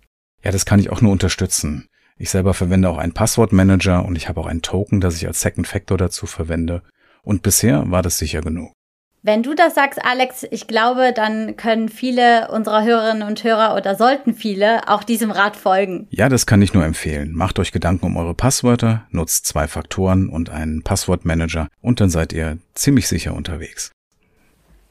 Ja, 0.43 0.51
das 0.51 0.65
kann 0.65 0.79
ich 0.79 0.89
auch 0.89 1.01
nur 1.01 1.11
unterstützen. 1.11 1.87
Ich 2.17 2.29
selber 2.29 2.53
verwende 2.53 2.89
auch 2.89 2.97
einen 2.97 3.13
Passwortmanager 3.13 4.05
und 4.05 4.15
ich 4.15 4.27
habe 4.27 4.39
auch 4.39 4.47
einen 4.47 4.61
Token, 4.61 5.01
das 5.01 5.15
ich 5.17 5.27
als 5.27 5.41
Second 5.41 5.67
Factor 5.67 5.97
dazu 5.97 6.25
verwende. 6.25 6.81
Und 7.21 7.43
bisher 7.43 7.91
war 7.91 8.01
das 8.01 8.17
sicher 8.17 8.41
genug. 8.41 8.71
Wenn 9.27 9.43
du 9.43 9.55
das 9.55 9.75
sagst, 9.75 9.99
Alex, 10.05 10.47
ich 10.51 10.67
glaube, 10.67 11.11
dann 11.13 11.57
können 11.57 11.89
viele 11.89 12.47
unserer 12.49 12.85
Hörerinnen 12.85 13.27
und 13.27 13.43
Hörer 13.43 13.75
oder 13.75 13.95
sollten 13.95 14.33
viele 14.33 14.87
auch 14.87 15.03
diesem 15.03 15.31
Rat 15.31 15.57
folgen. 15.57 16.07
Ja, 16.11 16.29
das 16.29 16.45
kann 16.45 16.61
ich 16.61 16.73
nur 16.73 16.85
empfehlen. 16.85 17.33
Macht 17.33 17.59
euch 17.59 17.73
Gedanken 17.73 18.05
um 18.05 18.15
eure 18.15 18.33
Passwörter, 18.33 19.05
nutzt 19.09 19.45
zwei 19.45 19.67
Faktoren 19.67 20.29
und 20.29 20.49
einen 20.49 20.81
Passwortmanager 20.81 21.67
und 21.81 21.99
dann 21.99 22.09
seid 22.09 22.31
ihr 22.31 22.57
ziemlich 22.73 23.09
sicher 23.09 23.33
unterwegs. 23.33 23.91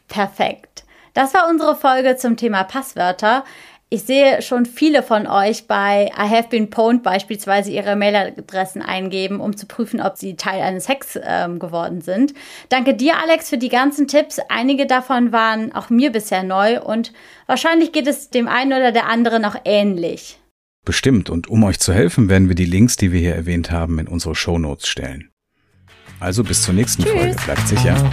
Perfekt. 0.07 0.85
Das 1.15 1.33
war 1.33 1.49
unsere 1.49 1.75
Folge 1.75 2.17
zum 2.17 2.37
Thema 2.37 2.65
Passwörter. 2.65 3.43
Ich 3.89 4.03
sehe 4.03 4.43
schon 4.43 4.67
viele 4.67 5.05
von 5.05 5.29
euch 5.29 5.69
bei 5.69 6.07
I 6.07 6.29
have 6.29 6.49
been 6.49 6.71
pwned 6.71 7.05
beispielsweise 7.05 7.71
ihre 7.71 7.95
Mailadressen 7.95 8.83
eingeben, 8.83 9.39
um 9.39 9.57
zu 9.57 9.67
prüfen, 9.67 10.01
ob 10.01 10.17
sie 10.17 10.35
Teil 10.35 10.61
eines 10.61 10.89
Hacks 10.89 11.17
ähm, 11.23 11.61
geworden 11.61 12.01
sind. 12.01 12.35
Danke 12.69 12.95
dir, 12.95 13.17
Alex, 13.23 13.49
für 13.49 13.59
die 13.59 13.69
ganzen 13.69 14.09
Tipps. 14.09 14.41
Einige 14.49 14.87
davon 14.87 15.31
waren 15.31 15.73
auch 15.73 15.89
mir 15.89 16.11
bisher 16.11 16.43
neu 16.43 16.81
und 16.81 17.13
wahrscheinlich 17.47 17.93
geht 17.93 18.09
es 18.09 18.31
dem 18.31 18.49
einen 18.49 18.73
oder 18.73 18.91
der 18.91 19.07
anderen 19.07 19.45
auch 19.45 19.57
ähnlich. 19.65 20.41
Bestimmt. 20.85 21.31
Und 21.31 21.49
um 21.49 21.63
euch 21.63 21.79
zu 21.79 21.93
helfen, 21.93 22.29
werden 22.29 22.49
wir 22.49 22.57
die 22.57 22.65
Links, 22.65 22.97
die 22.97 23.13
wir 23.13 23.21
hier 23.21 23.37
erwähnt 23.37 23.71
haben, 23.71 24.01
in 24.01 24.09
unsere 24.09 24.35
Show 24.35 24.59
Notes 24.59 24.89
stellen. 24.89 25.31
Also 26.19 26.43
bis 26.43 26.63
zur 26.63 26.75
nächsten 26.75 27.05
Tschüss. 27.05 27.13
Folge. 27.13 27.37
Bleibt 27.45 27.69
sicher. 27.69 28.11